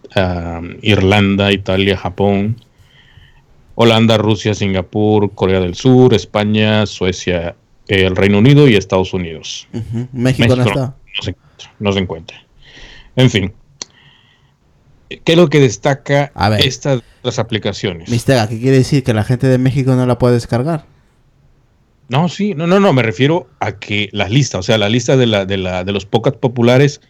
[0.81, 2.57] Irlanda, Italia, Japón,
[3.75, 7.55] Holanda, Rusia, Singapur, Corea del Sur, España, Suecia,
[7.87, 9.67] el Reino Unido y Estados Unidos.
[10.11, 10.95] México, no está.
[11.79, 12.43] No se, encuentra.
[13.15, 13.53] En fin.
[15.09, 18.09] ¿Qué es lo que destaca estas las aplicaciones?
[18.09, 19.03] Mistega, ¿qué quiere decir?
[19.03, 20.85] ¿Que la gente de México no la puede descargar?
[22.07, 25.17] No, sí, no, no, no, me refiero a que las listas, o sea, la lista
[25.17, 27.01] de, la, de, la, de los podcasts populares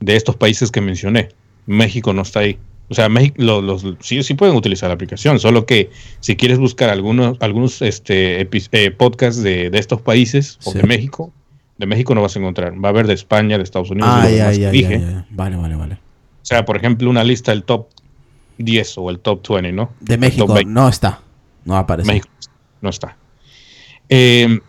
[0.00, 1.30] de estos países que mencioné,
[1.66, 2.58] México no está ahí.
[2.88, 6.88] O sea, México, los, sí, sí pueden utilizar la aplicación, solo que si quieres buscar
[6.88, 11.32] algunos, algunos este, eh, podcasts de, estos países o de México,
[11.78, 12.72] de México no vas a encontrar.
[12.82, 14.08] Va a haber de España, de Estados Unidos.
[14.12, 15.94] Ah, ya, ya, ya, Vale, vale, vale.
[15.94, 17.88] O sea, por ejemplo, una lista del top
[18.58, 19.90] 10 o el top 20, ¿no?
[20.00, 21.20] De México no está.
[21.64, 22.06] No aparece.
[22.06, 22.28] México
[22.80, 23.16] no está.
[24.08, 24.60] Eh,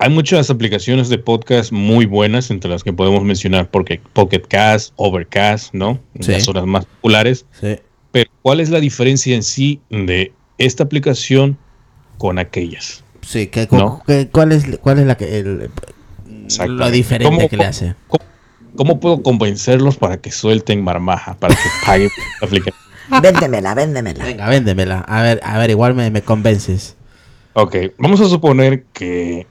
[0.00, 4.94] hay muchas aplicaciones de podcast muy buenas, entre las que podemos mencionar porque Pocket Cast,
[4.96, 6.00] Overcast, ¿no?
[6.20, 6.32] Sí.
[6.32, 7.44] Las horas más populares.
[7.60, 7.78] Sí.
[8.10, 11.58] Pero, ¿cuál es la diferencia en sí de esta aplicación
[12.16, 13.04] con aquellas?
[13.20, 15.44] Sí, que, ¿cuál, es, ¿cuál es la que
[16.66, 17.94] lo diferente que le hace?
[18.74, 22.08] Cómo, puedo convencerlos para que suelten marmaja, para que paguen
[22.40, 22.80] la aplicación?
[23.22, 24.24] Véndemela, véndemela.
[24.24, 25.00] Venga, véndemela.
[25.00, 26.96] A ver, a ver, igual me, me convences.
[27.52, 29.46] Ok, vamos a suponer que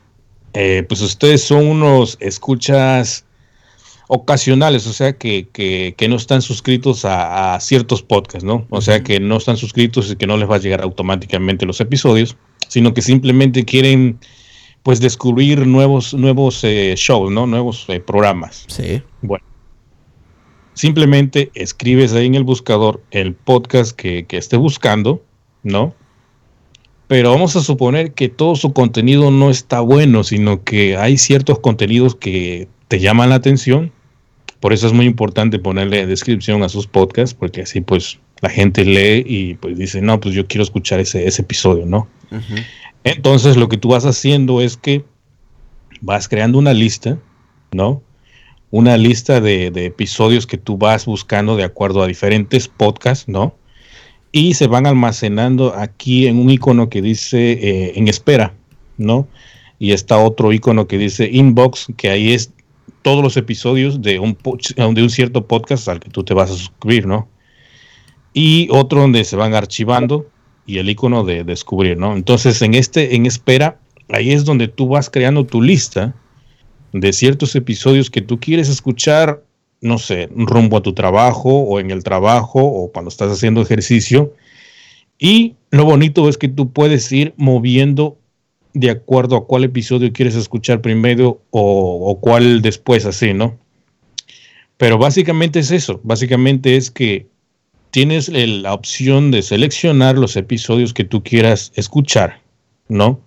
[0.54, 3.26] eh, pues ustedes son unos escuchas
[4.12, 8.66] ocasionales, o sea, que, que, no están suscritos a, ciertos podcasts, ¿no?
[8.72, 11.80] O sea, que no están suscritos y que no les va a llegar automáticamente los
[11.80, 12.36] episodios,
[12.68, 14.20] sino que simplemente quieren,
[14.82, 17.46] pues, descubrir nuevos, nuevos eh, shows, ¿no?
[17.46, 18.66] Nuevos eh, programas.
[18.68, 19.04] Sí.
[19.22, 19.46] Bueno.
[20.74, 25.22] Simplemente escribes ahí en el buscador el podcast que, que esté buscando,
[25.62, 25.94] ¿no?
[27.10, 31.58] Pero vamos a suponer que todo su contenido no está bueno, sino que hay ciertos
[31.58, 33.92] contenidos que te llaman la atención
[34.60, 38.86] Por eso es muy importante ponerle descripción a sus podcasts, porque así pues la gente
[38.86, 42.08] lee y pues dice, no, pues yo quiero escuchar ese, ese episodio, ¿no?
[43.04, 45.04] Entonces lo que tú vas haciendo es que
[46.02, 47.18] vas creando una lista,
[47.72, 48.04] ¿no?
[48.70, 53.56] Una lista de, de episodios que tú vas buscando de acuerdo a diferentes podcasts, ¿no?
[54.32, 58.54] Y se van almacenando aquí en un icono que dice eh, en espera,
[58.98, 59.28] ¿no?
[59.80, 62.52] Y está otro icono que dice inbox, que ahí es
[63.02, 64.38] todos los episodios de un,
[64.76, 67.28] de un cierto podcast al que tú te vas a suscribir, ¿no?
[68.34, 70.30] Y otro donde se van archivando
[70.66, 72.16] y el icono de descubrir, ¿no?
[72.16, 76.14] Entonces, en este, en espera, ahí es donde tú vas creando tu lista
[76.94, 79.44] de ciertos episodios que tú quieres escuchar,
[79.82, 84.34] no sé, rumbo a tu trabajo o en el trabajo o cuando estás haciendo ejercicio.
[85.18, 88.18] Y lo bonito es que tú puedes ir moviendo
[88.74, 93.58] de acuerdo a cuál episodio quieres escuchar primero o, o cuál después, así, ¿no?
[94.78, 97.28] Pero básicamente es eso, básicamente es que
[97.92, 102.42] tienes la opción de seleccionar los episodios que tú quieras escuchar,
[102.88, 103.20] ¿no?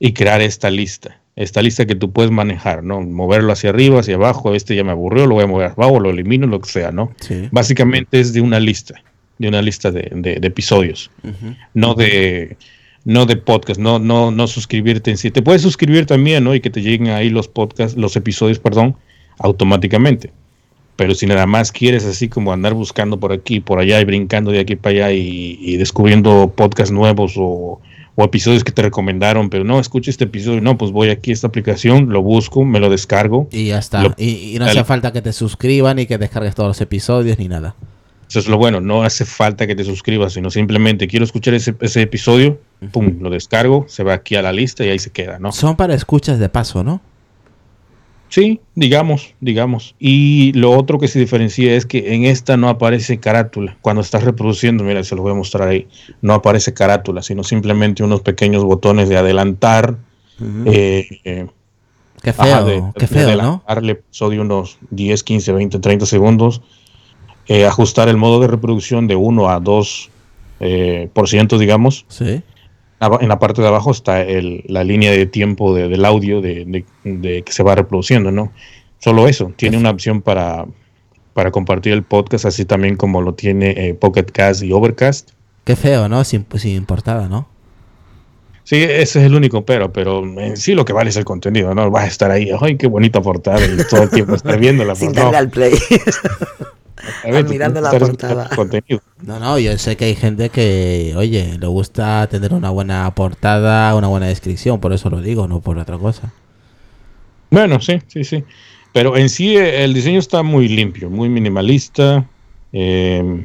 [0.00, 3.00] Y crear esta lista, esta lista que tú puedes manejar, ¿no?
[3.00, 6.10] Moverlo hacia arriba, hacia abajo, este ya me aburrió, lo voy a mover abajo, lo
[6.10, 7.12] elimino, lo que sea, ¿no?
[7.52, 9.00] Básicamente es de una lista,
[9.38, 11.12] de una lista de, episodios,
[11.74, 12.56] no de
[13.04, 15.30] no de podcast, no, no, no suscribirte en sí.
[15.30, 16.54] Te puedes suscribir también, ¿no?
[16.54, 18.96] Y que te lleguen ahí los podcasts, los episodios, perdón,
[19.38, 20.32] automáticamente.
[20.96, 24.50] Pero si nada más quieres así como andar buscando por aquí, por allá y brincando
[24.50, 27.80] de aquí para allá y, descubriendo podcasts nuevos o,
[28.24, 31.46] episodios que te recomendaron, pero no, escucha este episodio, no, pues voy aquí a esta
[31.46, 33.48] aplicación, lo busco, me lo descargo.
[33.50, 34.14] Y ya está.
[34.16, 37.74] y, no hace falta que te suscriban ni que descargues todos los episodios ni nada.
[38.28, 41.74] Eso es lo bueno, no hace falta que te suscribas, sino simplemente quiero escuchar ese,
[41.80, 42.60] ese episodio,
[42.92, 45.50] pum, lo descargo, se va aquí a la lista y ahí se queda, ¿no?
[45.50, 47.00] Son para escuchas de paso, ¿no?
[48.28, 49.94] Sí, digamos, digamos.
[49.98, 53.78] Y lo otro que se diferencia es que en esta no aparece carátula.
[53.80, 55.88] Cuando estás reproduciendo, mira, se lo voy a mostrar ahí,
[56.20, 59.96] no aparece carátula, sino simplemente unos pequeños botones de adelantar.
[60.66, 61.06] Eh,
[62.22, 63.62] qué feo, qué feo, ¿no?
[63.66, 66.60] Darle episodio unos 10, 15, 20, 30 segundos.
[67.46, 70.10] Eh, ajustar el modo de reproducción de 1 a 2
[70.60, 72.04] eh, por ciento, digamos.
[72.08, 72.42] Sí
[73.00, 77.62] en la parte de abajo está la línea de tiempo del audio de, que se
[77.62, 78.52] va reproduciendo, ¿no?
[78.98, 80.66] Solo eso, tiene una opción para,
[81.32, 85.30] para compartir el podcast, así también como lo tiene eh, Pocket Cast y Overcast.
[85.64, 86.24] Qué feo, ¿no?
[86.24, 87.48] Sin, sin portada, ¿no?
[88.64, 91.74] Sí, ese es el único pero, pero en sí lo que vale es el contenido,
[91.74, 91.90] ¿no?
[91.90, 93.64] Vas a estar ahí, ¡ay, qué bonita portada!
[93.64, 95.12] Y todo el tiempo estar viendo la portada.
[95.12, 95.72] Sin darle al play.
[97.48, 98.50] mirando la portada.
[99.22, 103.94] No, no, yo sé que hay gente que, oye, le gusta tener una buena portada,
[103.94, 106.32] una buena descripción, por eso lo digo, no por otra cosa.
[107.50, 108.44] Bueno, sí, sí, sí.
[108.92, 112.26] Pero en sí eh, el diseño está muy limpio, muy minimalista.
[112.72, 113.44] Eh,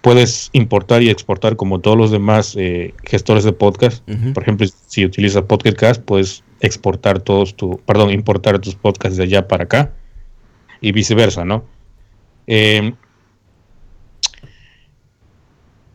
[0.00, 4.04] puedes importar y exportar como todos los demás eh, gestores de podcast.
[4.34, 9.48] Por ejemplo, si utilizas Podcast puedes exportar todos tu, perdón, importar tus podcasts de allá
[9.48, 9.92] para acá
[10.80, 11.64] y viceversa, ¿no?
[12.46, 12.92] Eh,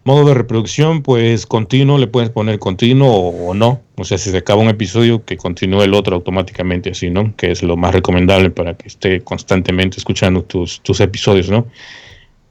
[0.07, 3.81] modo de reproducción, pues continuo, le puedes poner continuo o, no.
[3.97, 7.35] O sea, si se acaba un episodio, que continúe el otro automáticamente, así, ¿no?
[7.35, 11.67] Que es lo más recomendable para que esté constantemente escuchando tus, episodios, ¿no?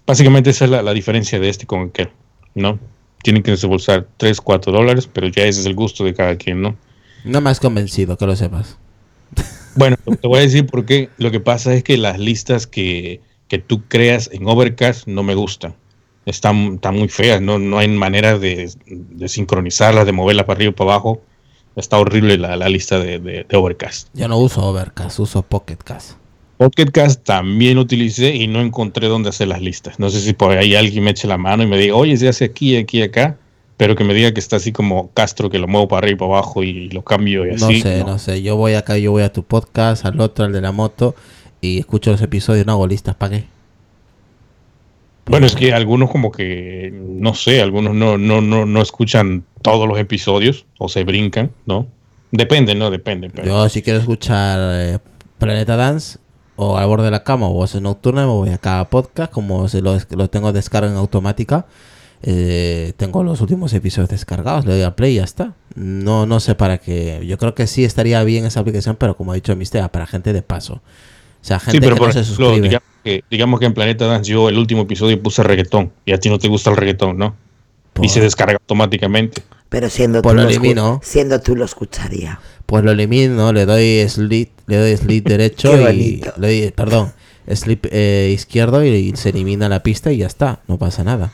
[0.06, 2.10] Básicamente esa es la, diferencia de este con aquel,
[2.54, 2.78] ¿no?
[3.22, 6.60] Tienen que desembolsar 3, 4 dólares, pero ya ese es el gusto de cada quien,
[6.60, 6.76] ¿no?
[7.24, 8.76] No has convencido, que lo sepas.
[9.76, 11.10] Bueno, te voy a decir por qué.
[11.18, 15.34] Lo que pasa es que las listas que, que tú creas en Overcast no me
[15.34, 15.74] gustan.
[16.24, 20.74] Están, muy feas, no, no hay manera de, de sincronizarlas, de moverla para arriba o
[20.74, 21.20] para abajo.
[21.76, 24.08] Está horrible la, lista de, Overcast.
[24.14, 26.12] Yo no uso Overcast, uso Pocketcast.
[26.56, 30.00] Pocketcast también utilicé y no encontré dónde hacer las listas.
[30.00, 32.28] No sé si por ahí alguien me eche la mano y me diga, oye, se
[32.28, 33.36] hace aquí, aquí, acá,
[33.76, 36.18] pero que me diga que está así como Castro, que lo muevo para arriba y
[36.18, 37.62] para abajo y, lo cambio y así.
[37.62, 38.18] No sé, no.
[38.18, 38.42] sé.
[38.42, 41.14] Yo voy acá, yo voy a tu podcast, al otro, al de la moto,
[41.66, 43.44] y escucho los episodios, no hago listas, ¿para qué?
[45.26, 49.88] Bueno, es que algunos como que, no sé, algunos no, no, no, no escuchan todos
[49.88, 51.88] los episodios o se brincan, ¿no?
[52.30, 52.90] Depende, ¿no?
[52.90, 53.30] Depende.
[53.44, 54.98] Yo si quiero escuchar eh,
[55.38, 56.18] Planeta Dance
[56.54, 59.68] o Al borde de la cama o Voces Nocturnas, me voy a cada podcast, como
[59.68, 61.66] se lo, lo tengo descarga en automática.
[62.22, 65.54] Eh, tengo los últimos episodios descargados, le doy a play y ya está.
[65.74, 67.22] No, no sé para qué.
[67.26, 70.32] Yo creo que sí estaría bien esa aplicación, pero como ha dicho Mistera, para gente
[70.32, 70.80] de paso.
[71.46, 72.80] O sea, gente que no se suscribe.
[73.30, 76.40] Digamos que, en Planeta Dance yo el último episodio puse reggaetón y a ti no
[76.40, 77.36] te gusta el reggaetón, ¿no?
[78.02, 79.44] Y se descarga automáticamente.
[79.68, 81.00] Pero siendo pues tú, lo elimino.
[81.04, 82.40] siendo tú lo escucharía.
[82.66, 87.12] Pues lo elimino, le doy slit, le doy slit derecho y le doy, perdón,
[87.48, 91.30] slip eh, izquierdo y, y se elimina la pista y ya está, no pasa nada.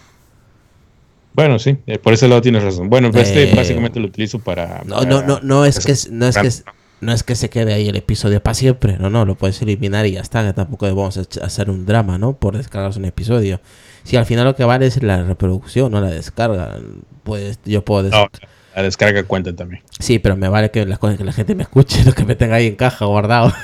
[1.33, 2.91] Bueno, sí, eh, por ese lado tienes razón.
[2.91, 4.83] Bueno, pues Eh, este básicamente lo utilizo para.
[4.85, 7.51] No, para- no, no, no es que no es que para- no es que se
[7.51, 10.53] quede ahí el episodio para siempre, no, no, lo puedes eliminar y ya está, que
[10.55, 12.35] tampoco vamos a hacer un drama, ¿no?
[12.37, 13.61] Por descargarse un episodio.
[14.05, 16.77] Si al final lo que vale es la reproducción, no la descarga,
[17.25, 18.29] pues yo puedo des- No,
[18.75, 19.83] la descarga cuenta también.
[19.99, 22.35] Sí, pero me vale que la, cosa- que la gente me escuche, lo que me
[22.37, 23.53] tenga ahí en caja guardado.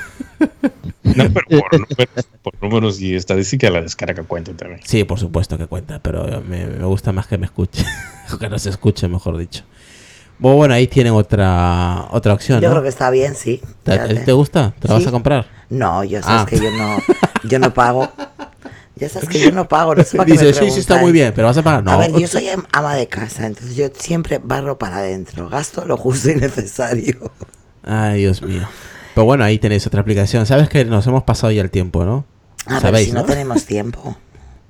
[1.03, 4.79] No, pero por números, por números y estadística la descarga cuenta también.
[4.85, 7.83] Sí, por supuesto que cuenta, pero me, me gusta más que me escuche,
[8.33, 9.63] o que no se escuche, mejor dicho.
[10.39, 12.73] Bueno, bueno, ahí tienen otra otra opción, Yo ¿no?
[12.75, 13.61] creo que está bien, sí.
[13.83, 14.73] ¿Te, te gusta?
[14.79, 15.45] ¿Te la vas a comprar?
[15.69, 16.45] No, yo sabes Ah.
[16.49, 16.97] que yo no,
[17.43, 18.09] yo no pago.
[18.95, 21.31] Ya sabes que yo no pago, no para me Dice, sí, sí, está muy bien,
[21.33, 21.83] pero vas a pagar.
[21.83, 21.91] No.
[21.91, 25.85] A ver, yo soy am- ama de casa, entonces yo siempre barro para adentro, gasto
[25.85, 27.31] lo justo y necesario.
[27.83, 28.67] Ay, Dios mío.
[29.15, 30.45] Pero bueno, ahí tenéis otra aplicación.
[30.45, 32.25] Sabes que nos hemos pasado ya el tiempo, ¿no?
[32.65, 33.25] A ver, si no, ¿no?
[33.25, 34.17] tenemos tiempo,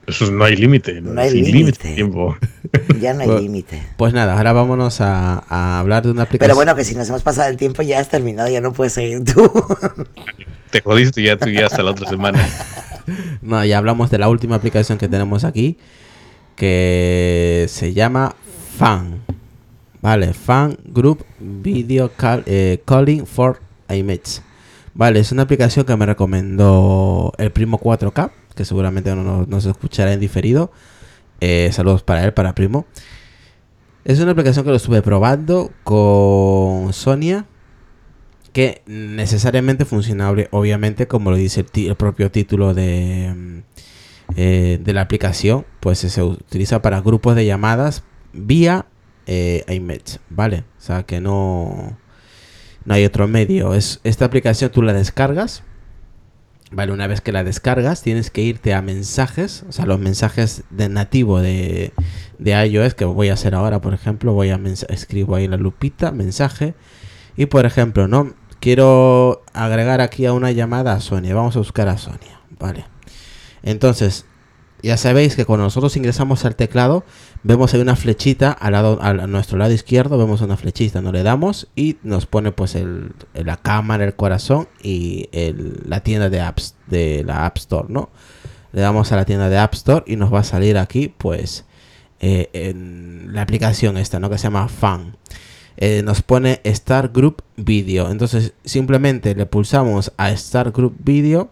[0.10, 1.02] Eso es- no hay límite.
[1.02, 1.94] No hay límite.
[1.96, 2.36] tiempo.
[3.00, 3.42] ya no hay Bueno.
[3.42, 3.82] límite.
[3.98, 6.48] Pues nada, ahora vámonos a, a hablar de una aplicación.
[6.50, 8.94] Pero bueno, que si nos hemos pasado el tiempo ya has terminado, ya no puedes
[8.94, 9.52] seguir tú.
[10.72, 12.40] Te jodiste ya tú ya hasta la otra semana.
[13.42, 15.78] No, ya hablamos de la última aplicación que tenemos aquí,
[16.56, 18.36] que se llama
[18.78, 19.22] Fan.
[20.02, 24.42] Vale, Fan Group Video Call- eh, Calling for Image.
[24.94, 28.30] Vale, es una aplicación que me recomendó el primo 4K,
[28.60, 30.70] que seguramente no nos, nos escuchará en diferido.
[31.40, 32.86] Eh, saludos para él, para primo.
[34.04, 37.46] Es una aplicación que lo estuve probando con Sonia,
[38.52, 43.60] que necesariamente funcionable, obviamente, como lo dice el, propio título de, mm,
[44.36, 48.04] eh, de la aplicación, pues se utiliza para grupos de llamadas
[48.34, 48.88] vía
[49.26, 49.64] eh,
[50.30, 50.66] ¿vale?
[50.78, 51.98] O sea que no,
[52.84, 53.74] no hay otro medio.
[53.74, 55.64] Es, esta aplicación tú la descargas,
[56.72, 56.92] ¿vale?
[56.92, 60.90] Una vez que la descargas, tienes que irte a mensajes, o sea, los mensajes de
[60.90, 61.92] nativo de,
[62.38, 64.60] de iOS, que voy a hacer ahora, por ejemplo, voy a
[64.90, 66.74] escribo ahí la lupita, mensaje,
[67.36, 71.34] y por ejemplo, no quiero agregar aquí a una llamada a Sonia.
[71.34, 72.86] Vamos a buscar a Sonia, vale.
[73.64, 74.26] Entonces,
[74.82, 77.04] ya sabéis que cuando nosotros ingresamos al teclado,
[77.44, 81.24] vemos ahí una flechita al lado, a nuestro lado izquierdo, vemos una flechita, nos le
[81.24, 82.78] damos y nos pone pues
[83.34, 85.30] la cámara, el corazón y
[85.86, 88.10] la tienda de apps de la App Store, ¿no?
[88.72, 91.66] Le damos a la tienda de App Store y nos va a salir aquí pues
[92.20, 94.30] eh, en la aplicación esta, ¿no?
[94.30, 95.16] Que se llama Fan.
[95.78, 98.12] Eh, nos pone Start Group Video.
[98.12, 101.52] Entonces simplemente le pulsamos a Start Group Video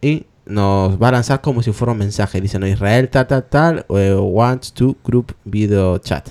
[0.00, 2.40] y nos va a lanzar como si fuera un mensaje.
[2.40, 6.30] Dice, no, Israel tal, tal, tal, eh, wants to group video chat.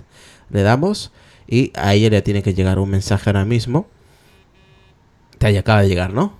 [0.49, 1.11] Le damos
[1.47, 3.88] y a ella le tiene que llegar un mensaje ahora mismo.
[5.38, 6.34] Te acaba de llegar, ¿no?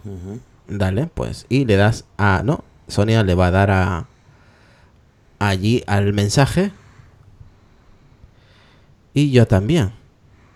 [0.68, 1.46] Dale, pues.
[1.50, 2.42] Y le das a.
[2.44, 4.08] No, Sonia le va a dar a.
[5.40, 6.72] Allí al mensaje.
[9.14, 9.92] Y yo también.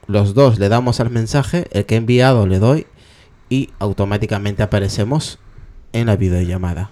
[0.08, 1.68] Los dos le damos al mensaje.
[1.72, 2.88] El que he enviado le doy.
[3.50, 5.40] Y automáticamente aparecemos
[5.92, 6.92] en la videollamada.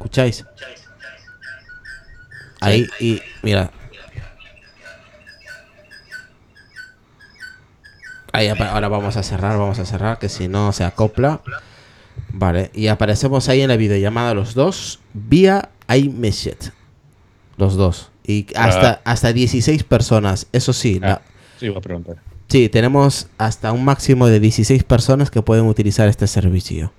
[0.00, 0.46] ¿Escucháis?
[2.60, 3.70] Ahí y mira.
[8.32, 11.42] Ahí ahora vamos a cerrar, vamos a cerrar, que si no se acopla.
[12.32, 16.72] Vale, y aparecemos ahí en la videollamada los dos vía iMessage.
[17.58, 18.10] Los dos.
[18.24, 20.46] Y hasta, hasta 16 personas.
[20.52, 21.22] Eso sí, la- Ah,
[21.58, 22.16] sí, iba a preguntar.
[22.48, 26.92] sí, tenemos hasta un máximo de 16 personas que pueden utilizar este servicio.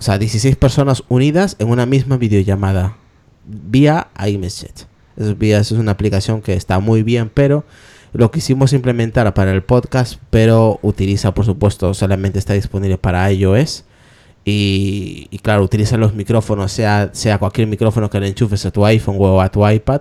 [0.00, 2.96] O sea, 16 personas unidas en una misma videollamada
[3.44, 4.86] vía iMessage.
[5.18, 7.66] Eso, es una aplicación que está muy bien, pero
[8.14, 13.84] lo quisimos implementar para el podcast, pero utiliza, por supuesto, solamente está disponible para iOS.
[14.42, 18.86] Y, y claro, utiliza los micrófonos, sea, sea cualquier micrófono que le enchufes a tu
[18.86, 20.00] iPhone o a tu iPad.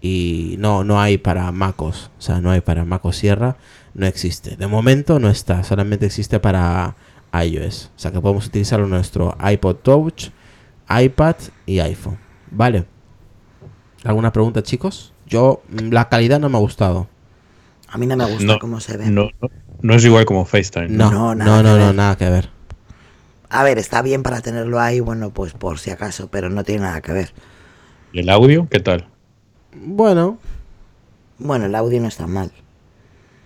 [0.00, 3.58] Y no, no hay para MacOS, o sea, no hay para MacOS Sierra,
[3.94, 4.56] no existe.
[4.56, 6.96] De momento no está, solamente existe para
[7.44, 7.90] iOS.
[7.96, 10.30] O sea que podemos utilizarlo en nuestro iPod Touch,
[10.88, 12.18] iPad y iPhone.
[12.50, 12.86] Vale.
[14.04, 15.12] ¿Alguna pregunta, chicos?
[15.26, 17.08] Yo, mm, la calidad no me ha gustado.
[17.88, 19.10] A mí no me gusta No, cómo se ve.
[19.10, 19.48] No, no,
[19.82, 20.88] no es igual como FaceTime.
[20.88, 21.94] No, No, no, nada no, que no, ver.
[21.94, 22.50] nada que ver.
[23.48, 26.82] A ver, está bien para tenerlo ahí, bueno, pues por si acaso, pero no tiene
[26.82, 27.32] nada que ver.
[28.12, 28.68] ¿Y el audio?
[28.70, 29.08] ¿Qué tal?
[29.72, 30.38] Bueno,
[31.38, 32.52] Bueno, el audio no está mal.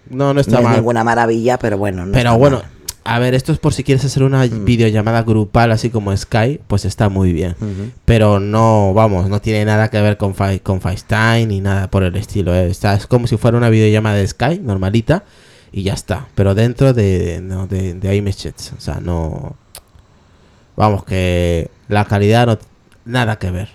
[0.07, 0.77] no, no está no es mal.
[0.77, 2.07] ninguna maravilla, pero bueno.
[2.07, 2.71] no Pero está bueno, mal.
[3.05, 6.85] A ver, esto es por si quieres hacer una videollamada grupal así como Skype, pues
[6.85, 7.57] está muy bien.
[8.05, 12.03] Pero no, vamos, no tiene nada que ver con, Fa- con FaceTime ni nada por
[12.03, 12.55] el estilo.
[12.55, 12.69] ¿eh?
[12.71, 15.25] Está, es como si fuera una videollamada de Skype normalita
[15.73, 16.27] y ya está.
[16.35, 18.73] Pero dentro de, no, de, de iMessage.
[18.77, 19.57] O sea, no...
[20.77, 22.59] Vamos, que La calidad no
[23.05, 23.69] nada que ver.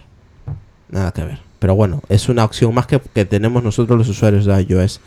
[0.90, 1.40] Nada que ver.
[1.60, 5.02] Pero bueno, es una opción más que, que tenemos nosotros los usuarios de iOS.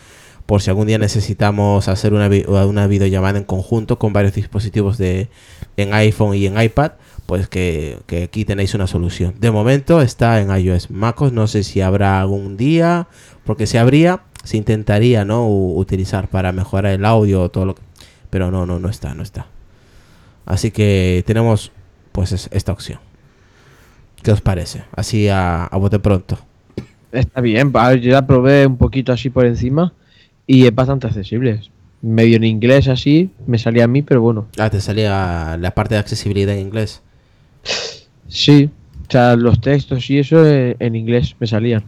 [0.49, 2.30] Por si algún día necesitamos hacer una,
[2.64, 5.28] una videollamada en conjunto con varios dispositivos de
[5.76, 6.92] en iPhone y en iPad,
[7.26, 9.34] pues que, que aquí tenéis una solución.
[9.38, 10.90] De momento está en iOS.
[10.90, 13.09] MacOS no sé si habrá algún día,
[13.44, 17.82] porque si habría, se intentaría no utilizar para mejorar el audio todo lo que...
[18.30, 19.49] Pero no, no, no está, no está.
[20.46, 21.72] Así que tenemos
[22.12, 23.01] pues es- esta opción.
[24.22, 24.84] ¿Qué os parece?
[24.96, 26.38] Así a, a bote pronto.
[27.12, 29.92] Está bien, yo la probé un poquito así por encima
[30.49, 31.61] y es bastante accesible.
[32.03, 34.46] Medio en inglés así, me salía a mí, pero bueno.
[34.59, 37.03] Ah, te salía la parte de accesibilidad en inglés.
[38.28, 38.70] Sí,
[39.09, 41.84] o sea, los textos y eso eh, en inglés me salían.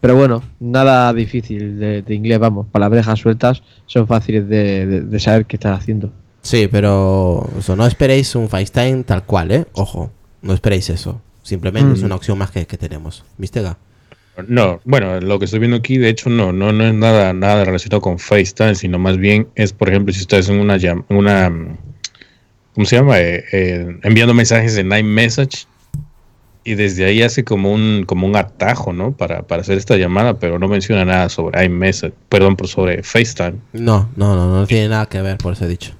[0.00, 2.66] Pero bueno, nada difícil de, de inglés, vamos.
[2.72, 6.10] Palabrejas sueltas son fáciles de, de- de saber qué estás haciendo.
[6.42, 9.66] Sí, pero eso, no esperéis un FaceTime tal cual, ¿eh?
[9.74, 10.10] Ojo,
[10.40, 11.20] no esperéis eso.
[11.42, 12.06] Simplemente es Mm.
[12.06, 13.24] una opción más que, que tenemos.
[13.36, 13.62] ¿Viste,
[14.46, 17.64] No, bueno, lo que estoy viendo aquí, de hecho, no, no, no es nada, nada
[17.64, 20.78] relacionado con FaceTime, sino más bien es, por ejemplo, si estás en una,
[21.08, 21.78] una
[22.74, 23.20] ¿cómo se llama?
[23.20, 25.66] Eh, eh, enviando mensajes en iMessage
[26.64, 29.12] y desde ahí hace como un, como un atajo, ¿no?
[29.12, 33.54] Para, para hacer esta llamada, pero no menciona nada sobre iMessage, perdón, por sobre FaceTime.
[33.72, 35.92] No, no, no, no tiene nada que ver, por eso he dicho.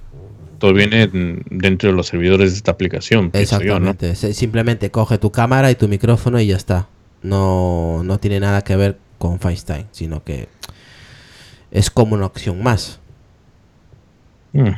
[0.58, 1.08] Todo viene
[1.50, 3.30] dentro de los servidores de esta aplicación.
[3.30, 3.90] pienso yo, ¿no?
[3.90, 4.34] Exactamente.
[4.34, 6.88] Simplemente coge tu cámara y tu micrófono y ya está.
[7.22, 10.48] No, no tiene nada que ver con FaceTime, sino que
[11.70, 12.98] es como una opción más.
[14.52, 14.70] Mm,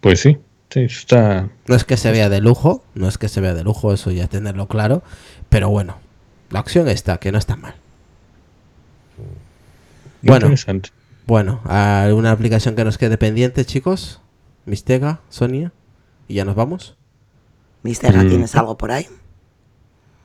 [0.00, 0.38] Pues sí,
[0.70, 3.62] sí, está, No es que se vea de lujo, no es que se vea de
[3.64, 5.02] lujo, eso ya tenerlo claro.
[5.48, 5.96] Pero bueno,
[6.50, 7.74] la opción está, que no está mal.
[10.22, 10.90] Bueno, interesante.
[11.26, 14.20] bueno, ¿alguna aplicación que nos quede pendiente, chicos?
[14.66, 15.72] Mistega, Sonia,
[16.28, 16.96] y ya nos vamos.
[17.82, 18.28] Mister, Mm.
[18.28, 19.06] ¿tienes algo por ahí?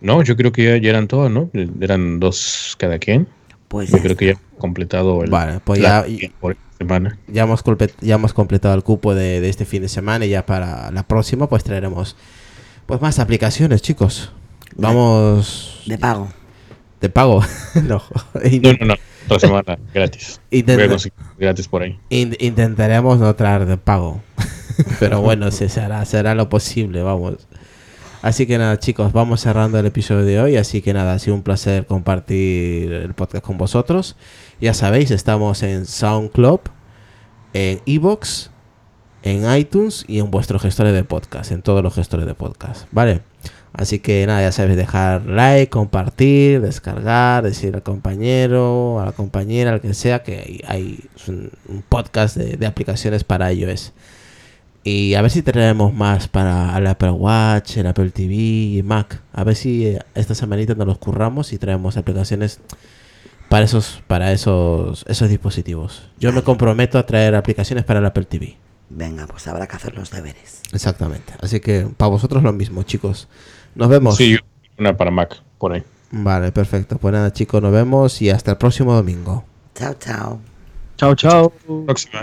[0.06, 1.50] No, yo creo que ya, ya eran todas, ¿no?
[1.82, 3.28] Eran dos cada quien.
[3.68, 5.32] Pues Yo ya creo que ya he completado el.
[5.32, 6.06] Vale, pues ya-
[6.40, 7.18] por semana.
[7.28, 7.64] Ya hemos,
[8.02, 11.04] ya hemos completado el cupo de, de este fin de semana y ya para la
[11.08, 12.16] próxima pues traeremos
[12.86, 14.32] pues más aplicaciones, chicos.
[14.76, 16.28] Vamos de pago.
[17.02, 17.44] de pago.
[17.84, 18.04] no,
[18.62, 18.96] No, no, no.
[19.26, 20.40] Otra semana gratis.
[20.52, 21.98] Intenta- gratis por ahí.
[22.10, 24.22] In- intentaremos no traer de pago.
[25.00, 27.48] Pero bueno, se será, será lo posible, vamos.
[28.26, 30.58] Así que nada, chicos, vamos cerrando el episodio de hoy.
[30.58, 34.16] Así que nada, ha sido un placer compartir el podcast con vosotros.
[34.60, 36.62] Ya sabéis, estamos en SoundCloud,
[37.54, 38.50] en Evox,
[39.22, 43.22] en iTunes y en vuestros gestores de podcast, en todos los gestores de podcast, ¿vale?
[43.74, 49.72] Así que nada, ya sabéis, dejar like, compartir, descargar, decir al compañero, a la compañera,
[49.72, 53.94] al que sea, que hay, un podcast de, de aplicaciones para iOS.
[54.88, 59.20] Y a ver si traemos más para el Apple Watch, el Apple TV y Mac.
[59.34, 62.60] A ver si eh, esta semanita nos los curramos y traemos aplicaciones
[63.50, 66.08] para esos, para esos, esos dispositivos.
[66.20, 68.58] Yo me comprometo a traer aplicaciones para el Apple TV.
[68.92, 70.62] Venga, pues habrá que hacer los deberes.
[70.72, 71.34] Exactamente.
[71.42, 73.28] Así que para vosotros lo mismo, chicos.
[73.74, 74.18] Nos vemos.
[74.18, 74.38] Sí,
[74.78, 75.84] una para Mac, por ahí.
[76.12, 77.00] Vale, perfecto.
[77.00, 79.46] Pues nada, chicos, nos vemos y hasta el próximo domingo.
[79.74, 80.40] Chao, chao.
[80.96, 81.52] Chao, chao.
[81.88, 82.22] Próxima.